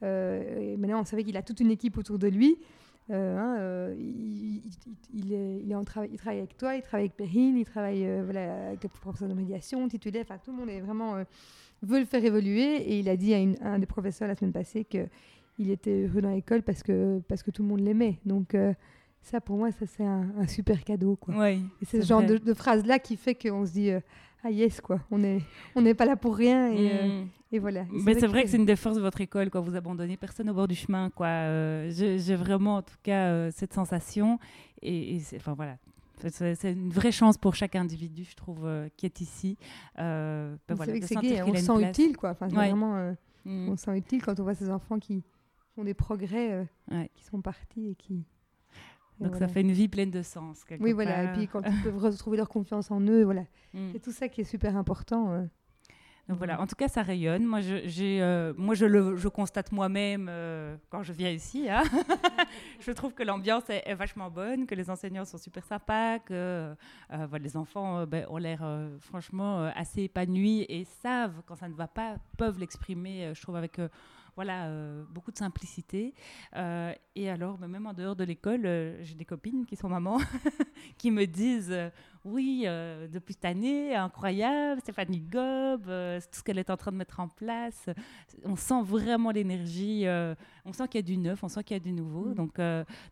Et 0.04 0.76
maintenant, 0.78 1.02
on 1.02 1.06
savait 1.06 1.24
qu'il 1.24 1.36
a 1.38 1.42
toute 1.42 1.60
une 1.60 1.72
équipe 1.72 1.98
autour 1.98 2.20
de 2.20 2.28
lui. 2.28 2.58
Euh, 3.10 3.38
hein, 3.38 3.56
euh, 3.60 3.96
il, 3.98 5.34
est, 5.34 5.62
il, 5.64 5.72
est 5.72 5.76
en 5.76 5.84
travail, 5.86 6.10
il 6.12 6.18
travaille 6.18 6.40
avec 6.40 6.58
toi, 6.58 6.76
il 6.76 6.82
travaille 6.82 7.06
avec 7.06 7.16
Perrine, 7.16 7.58
il 7.58 7.66
travaille 7.66 8.06
euh, 8.06 8.22
voilà, 8.26 8.68
avec 8.68 8.84
le 8.84 8.90
professeur 8.90 9.30
de 9.30 9.34
médiation, 9.34 9.88
titulaire, 9.88 10.24
enfin 10.28 10.38
tout 10.44 10.52
le 10.52 10.58
monde 10.58 10.70
est 10.70 10.82
vraiment 10.82 11.16
veut 11.84 12.00
le 12.00 12.06
faire 12.06 12.24
évoluer. 12.26 12.76
Et 12.76 13.00
il 13.00 13.08
a 13.10 13.16
dit 13.16 13.34
à, 13.34 13.40
une- 13.40 13.56
à 13.62 13.70
un 13.70 13.80
des 13.80 13.86
professeurs 13.86 14.28
la 14.28 14.36
semaine 14.36 14.52
passée 14.52 14.84
que 14.84 15.08
il 15.58 15.72
était 15.72 16.06
heureux 16.08 16.22
dans 16.22 16.32
l'école 16.34 16.62
parce 16.64 16.84
que, 16.84 17.20
parce 17.28 17.44
que 17.44 17.52
tout 17.52 17.64
le 17.64 17.70
monde 17.70 17.80
l'aimait. 17.82 18.20
Donc 18.26 18.54
euh, 18.56 18.74
ça, 19.22 19.42
pour 19.42 19.58
moi, 19.58 19.72
ça 19.72 19.86
c'est 19.86 20.06
un, 20.06 20.30
un 20.38 20.48
super 20.48 20.84
cadeau. 20.84 21.16
Quoi. 21.16 21.50
Et 21.52 21.60
c'est 21.84 22.02
ce 22.02 22.08
genre 22.08 22.24
de, 22.24 22.38
de 22.38 22.54
phrase-là 22.54 23.00
qui 23.00 23.16
fait 23.18 23.36
qu'on 23.36 23.66
se 23.66 23.72
dit 23.74 23.90
euh, 23.92 24.00
ah 24.44 24.52
yes 24.52 24.80
quoi, 24.82 25.00
on 25.12 25.18
n'est 25.18 25.42
on 25.76 25.82
n'est 25.82 25.94
pas 25.96 26.06
là 26.06 26.16
pour 26.16 26.36
rien 26.36 26.72
et, 26.72 26.92
euh, 26.92 27.08
Mm. 27.24 27.28
et 27.52 27.60
voilà. 27.60 27.82
Et 27.82 28.02
Mais 28.06 28.14
c'est 28.20 28.28
vrai 28.28 28.44
que 28.44 28.50
c'est 28.50 28.58
une 28.58 28.66
des 28.66 28.76
forces 28.76 28.96
de 28.98 29.02
votre 29.02 29.20
école, 29.22 29.50
quoi. 29.50 29.62
Vous 29.62 29.76
abandonnez 29.76 30.16
personne 30.18 30.50
au 30.50 30.54
bord 30.54 30.68
du 30.68 30.76
chemin, 30.76 31.10
quoi. 31.10 31.28
J'ai 31.90 32.36
vraiment, 32.36 32.76
en 32.78 32.82
tout 32.82 32.96
cas, 33.04 33.50
cette 33.52 33.74
sensation. 33.74 34.38
Et, 34.84 35.20
enfin 35.38 35.54
voilà, 35.56 35.78
C'est- 36.30 36.72
une 36.72 36.90
vraie 36.92 37.12
chance 37.12 37.38
pour 37.38 37.56
chaque 37.56 37.76
individu, 37.76 38.24
je 38.30 38.36
trouve, 38.36 38.66
euh, 38.66 38.88
qui 38.98 39.06
est 39.08 39.22
ici. 39.22 39.58
Euh, 40.00 40.56
ben 40.68 40.76
voilà, 40.76 40.94
c'est 41.02 41.16
hein, 41.16 41.22
on 41.48 41.54
se 41.56 41.62
sent 41.62 41.74
place. 41.78 41.90
utile 41.98 42.18
quoi. 42.18 42.32
Enfin, 42.32 42.48
Ouais. 42.48 42.54
vraiment, 42.54 42.96
euh, 42.96 43.14
Mm. 43.46 43.70
on 43.70 43.78
se 43.78 43.84
sent 43.86 43.98
utile 43.98 44.22
quand 44.24 44.40
on 44.40 44.44
voit 44.44 44.54
ces 44.56 44.70
enfants 44.70 45.00
qui 45.00 45.24
font 45.78 45.84
des 45.84 45.94
progrès, 45.94 46.52
euh, 46.54 46.64
Ouais. 46.92 47.10
qui 47.14 47.24
sont 47.24 47.40
partis 47.42 47.90
et 47.92 47.96
qui. 47.96 48.26
et 49.22 49.24
Donc 49.24 49.36
ça 49.36 49.48
fait 49.48 49.62
une 49.62 49.72
vie 49.72 49.88
pleine 49.88 50.10
de 50.10 50.24
sens. 50.24 50.64
quelque 50.64 50.82
Oui 50.84 50.92
voilà. 50.92 51.24
Et 51.26 51.34
puis 51.34 51.48
quand 51.48 51.62
ils 51.66 51.84
peuvent 51.84 51.98
retrouver 52.00 52.38
leur 52.38 52.50
confiance 52.50 52.90
en 52.90 53.00
eux, 53.02 53.24
voilà. 53.24 53.44
Mm. 53.76 53.90
C'est 53.94 54.00
tout 54.00 54.12
ça 54.12 54.28
qui 54.28 54.42
est 54.42 54.50
super 54.56 54.76
important. 54.76 55.32
euh. 55.34 55.46
Donc 56.28 56.40
voilà, 56.40 56.60
en 56.60 56.68
tout 56.68 56.76
cas, 56.76 56.90
ça 56.90 57.04
rayonne. 57.04 57.46
Moi, 57.46 57.62
je, 57.62 57.76
euh, 58.22 58.54
moi, 58.58 58.76
je 58.76 58.86
le 58.86 59.16
je 59.16 59.30
constate 59.30 59.72
moi-même 59.72 60.28
euh, 60.30 60.76
quand 60.90 61.02
je 61.02 61.14
viens 61.14 61.30
ici. 61.30 61.70
hein. 61.70 61.84
je 62.82 62.92
trouve 62.92 63.14
que 63.14 63.24
l'ambiance 63.24 63.70
est, 63.70 63.84
est 63.86 63.94
vachement 63.96 64.30
bonne, 64.30 64.66
que 64.66 64.76
les 64.76 64.90
enseignants 64.90 65.24
sont 65.24 65.38
super 65.38 65.64
sympas, 65.64 66.20
que 66.20 66.34
euh, 66.34 66.76
voilà, 67.30 67.44
les 67.44 67.56
enfants 67.56 68.06
ben, 68.06 68.26
ont 68.30 68.38
l'air 68.38 68.60
franchement 69.00 69.72
assez 69.74 70.02
épanouis 70.04 70.66
et 70.68 70.84
savent 71.02 71.42
quand 71.46 71.56
ça 71.56 71.70
ne 71.70 71.76
va 71.76 71.88
pas, 71.88 72.18
peuvent 72.38 72.60
l'exprimer, 72.60 73.32
je 73.34 73.42
trouve, 73.42 73.56
avec 73.56 73.80
voilà, 74.38 74.68
euh, 74.68 75.04
beaucoup 75.10 75.32
de 75.32 75.38
simplicité. 75.38 76.14
Euh, 76.56 76.94
et 77.16 77.28
alors, 77.28 77.58
ben, 77.58 77.68
même 77.68 77.88
en 77.88 77.94
dehors 77.94 78.16
de 78.16 78.24
l'école, 78.24 78.68
euh, 78.68 79.04
j'ai 79.04 79.16
des 79.16 79.26
copines 79.26 79.66
qui 79.66 79.76
sont 79.76 79.90
mamans 79.90 80.20
qui 81.00 81.10
me 81.10 81.26
disent 81.26 81.76
oui, 82.26 82.64
euh, 82.66 83.08
depuis 83.08 83.34
cette 83.34 83.46
année, 83.46 83.96
incroyable, 83.96 84.82
Stéphanie 84.82 85.22
Gob, 85.22 85.88
euh, 85.88 86.20
tout 86.20 86.40
ce 86.40 86.44
qu'elle 86.44 86.58
est 86.58 86.70
en 86.70 86.78
train 86.78 86.92
de 86.92 86.98
mettre 86.98 87.20
en 87.20 87.28
place. 87.28 87.90
On 88.44 88.56
sent 88.56 88.82
vraiment 88.84 89.32
l'énergie, 89.32 90.06
euh, 90.06 90.36
on 90.66 90.74
sent 90.74 90.88
qu'il 90.88 91.00
y 91.00 91.04
a 91.04 91.06
du 91.06 91.18
neuf, 91.18 91.44
on 91.44 91.48
sent 91.48 91.64
qu'il 91.64 91.76
y 91.76 91.80
a 91.80 91.84
du 91.84 91.94
nouveau. 91.94 92.26
Mm. 92.30 92.36
Donc, 92.36 92.58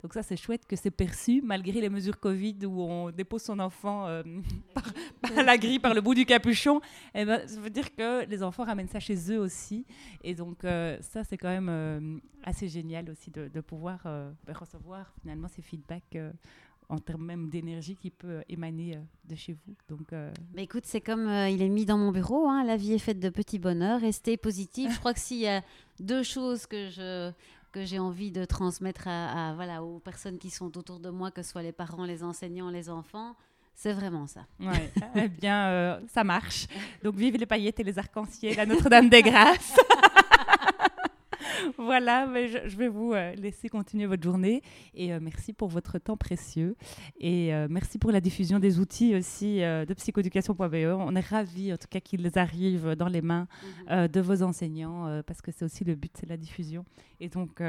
donc 0.01 0.13
ça, 0.13 0.23
c'est 0.23 0.35
chouette 0.35 0.65
que 0.65 0.75
c'est 0.75 0.91
perçu, 0.91 1.41
malgré 1.43 1.81
les 1.81 1.89
mesures 1.89 2.19
Covid 2.19 2.57
où 2.65 2.81
on 2.81 3.11
dépose 3.11 3.43
son 3.43 3.59
enfant 3.59 4.07
par, 4.73 4.83
par 5.21 5.43
la 5.43 5.57
grille, 5.57 5.79
par 5.79 5.93
le 5.93 6.01
bout 6.01 6.15
du 6.15 6.25
capuchon. 6.25 6.81
Eh 7.13 7.25
ben, 7.25 7.47
ça 7.47 7.59
veut 7.59 7.69
dire 7.69 7.95
que 7.95 8.25
les 8.25 8.43
enfants 8.43 8.63
ramènent 8.63 8.87
ça 8.87 8.99
chez 8.99 9.31
eux 9.31 9.39
aussi. 9.39 9.85
Et 10.23 10.35
donc, 10.35 10.59
ça, 10.61 11.23
c'est 11.23 11.37
quand 11.37 11.61
même 11.61 12.21
assez 12.43 12.67
génial 12.67 13.09
aussi 13.09 13.31
de, 13.31 13.47
de 13.47 13.61
pouvoir 13.61 14.05
recevoir 14.47 15.13
finalement 15.21 15.47
ces 15.47 15.61
feedbacks. 15.61 16.17
En 16.89 16.99
termes 16.99 17.25
même 17.25 17.49
d'énergie 17.49 17.95
qui 17.95 18.09
peut 18.11 18.43
émaner 18.49 18.95
euh, 18.95 18.99
de 19.29 19.35
chez 19.35 19.53
vous. 19.53 19.73
Donc, 19.89 20.13
euh, 20.13 20.31
Bah, 20.53 20.61
écoute, 20.61 20.83
c'est 20.85 21.01
comme 21.01 21.27
euh, 21.27 21.49
il 21.49 21.61
est 21.61 21.69
mis 21.69 21.85
dans 21.85 21.97
mon 21.97 22.11
bureau, 22.11 22.47
hein, 22.47 22.63
la 22.63 22.77
vie 22.77 22.93
est 22.93 22.99
faite 22.99 23.19
de 23.19 23.29
petits 23.29 23.59
bonheurs, 23.59 24.01
restez 24.01 24.37
positif. 24.37 24.93
Je 24.93 24.99
crois 24.99 25.13
que 25.13 25.19
s'il 25.19 25.39
y 25.39 25.47
a 25.47 25.61
deux 25.99 26.23
choses 26.23 26.65
que 26.65 26.89
je 26.89 27.31
que 27.71 27.83
j'ai 27.83 27.99
envie 27.99 28.31
de 28.31 28.45
transmettre 28.45 29.05
à, 29.09 29.49
à, 29.49 29.53
voilà, 29.53 29.83
aux 29.83 29.99
personnes 29.99 30.37
qui 30.37 30.49
sont 30.49 30.77
autour 30.77 30.97
de 31.01 31.09
moi, 31.09 31.29
que 31.29 31.41
ce 31.41 31.51
soit 31.51 31.61
les 31.61 31.73
parents, 31.73 32.05
les 32.05 32.23
enseignants, 32.23 32.69
les 32.69 32.89
enfants, 32.89 33.35
C'est 33.73 33.91
vraiment 33.91 34.27
ça. 34.27 34.45
Ouais. 34.61 34.89
eh 35.15 35.27
bien, 35.27 35.67
euh, 35.67 35.99
ça 36.07 36.23
marche. 36.23 36.67
Donc, 37.03 37.15
vive 37.15 37.35
les 37.35 37.45
paillettes 37.45 37.77
et 37.81 37.83
les 37.83 37.99
arcs-en-ciel 37.99 38.57
à 38.61 38.65
Notre-Dame 38.65 39.09
des 39.09 39.21
Grâces. 39.21 39.75
voilà, 41.77 42.25
mais 42.27 42.47
je, 42.47 42.58
je 42.67 42.77
vais 42.77 42.88
vous 42.88 43.13
euh, 43.13 43.34
laisser 43.36 43.69
continuer 43.69 44.05
votre 44.05 44.23
journée 44.23 44.62
et 44.93 45.13
euh, 45.13 45.19
merci 45.21 45.53
pour 45.53 45.67
votre 45.69 45.97
temps 45.99 46.17
précieux 46.17 46.75
et 47.19 47.53
euh, 47.53 47.67
merci 47.69 47.97
pour 47.97 48.12
la 48.12 48.21
diffusion 48.21 48.60
des 48.60 48.79
outils 48.79 49.15
aussi 49.15 49.62
euh, 49.63 49.86
de 49.86 49.93
psychoéducation.be. 49.93 50.75
On 50.97 51.15
est 51.15 51.19
ravis 51.27 51.73
en 51.73 51.77
tout 51.77 51.88
cas 51.89 51.99
qu'ils 51.99 52.38
arrivent 52.38 52.95
dans 52.95 53.08
les 53.08 53.21
mains 53.21 53.47
Mhm. 53.89 54.08
de 54.08 54.21
vos 54.21 54.43
enseignants 54.43 55.21
parce 55.25 55.41
que 55.41 55.51
c'est 55.51 55.65
aussi 55.65 55.84
le 55.84 55.95
but, 55.95 56.12
c'est 56.19 56.27
la 56.29 56.38
diffusion. 56.38 56.86
Et 57.19 57.29
donc 57.29 57.62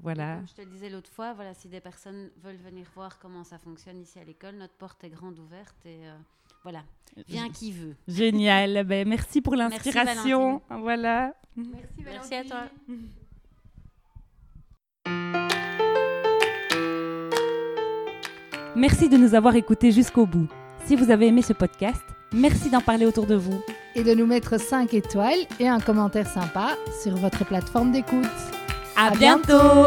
voilà. 0.00 0.36
Comme 0.36 0.48
je 0.48 0.54
te 0.54 0.62
le 0.62 0.70
disais 0.70 0.90
l'autre 0.90 1.10
fois, 1.10 1.32
voilà, 1.34 1.54
si 1.54 1.68
des 1.68 1.80
personnes 1.80 2.30
veulent 2.42 2.56
venir 2.64 2.86
voir 2.94 3.18
comment 3.18 3.44
ça 3.44 3.58
fonctionne 3.58 4.00
ici 4.00 4.18
à 4.18 4.24
l'école, 4.24 4.56
notre 4.56 4.74
porte 4.74 5.02
est 5.04 5.10
grande 5.10 5.38
ouverte 5.38 5.76
et 5.86 6.00
voilà, 6.64 6.82
viens 7.28 7.48
qui 7.50 7.70
veut. 7.72 7.94
Génial. 8.08 8.84
Ben, 8.84 9.06
merci 9.06 9.40
pour 9.40 9.54
Merci, 9.56 9.76
l'inspiration. 9.76 10.60
Voilà. 10.80 11.32
Merci, 11.56 11.78
Merci 12.04 12.34
à 12.34 12.44
toi. 12.44 12.64
Merci 18.76 19.08
de 19.08 19.16
nous 19.16 19.34
avoir 19.34 19.54
écoutés 19.54 19.92
jusqu'au 19.92 20.26
bout. 20.26 20.48
Si 20.86 20.96
vous 20.96 21.10
avez 21.10 21.28
aimé 21.28 21.42
ce 21.42 21.52
podcast, 21.52 22.02
merci 22.32 22.70
d'en 22.70 22.80
parler 22.80 23.06
autour 23.06 23.26
de 23.26 23.36
vous. 23.36 23.62
Et 23.94 24.02
de 24.02 24.12
nous 24.14 24.26
mettre 24.26 24.58
5 24.58 24.92
étoiles 24.94 25.38
et 25.60 25.68
un 25.68 25.78
commentaire 25.78 26.26
sympa 26.26 26.76
sur 27.02 27.14
votre 27.16 27.44
plateforme 27.44 27.92
d'écoute. 27.92 28.24
À, 28.96 29.08
À 29.08 29.10
bientôt 29.12 29.86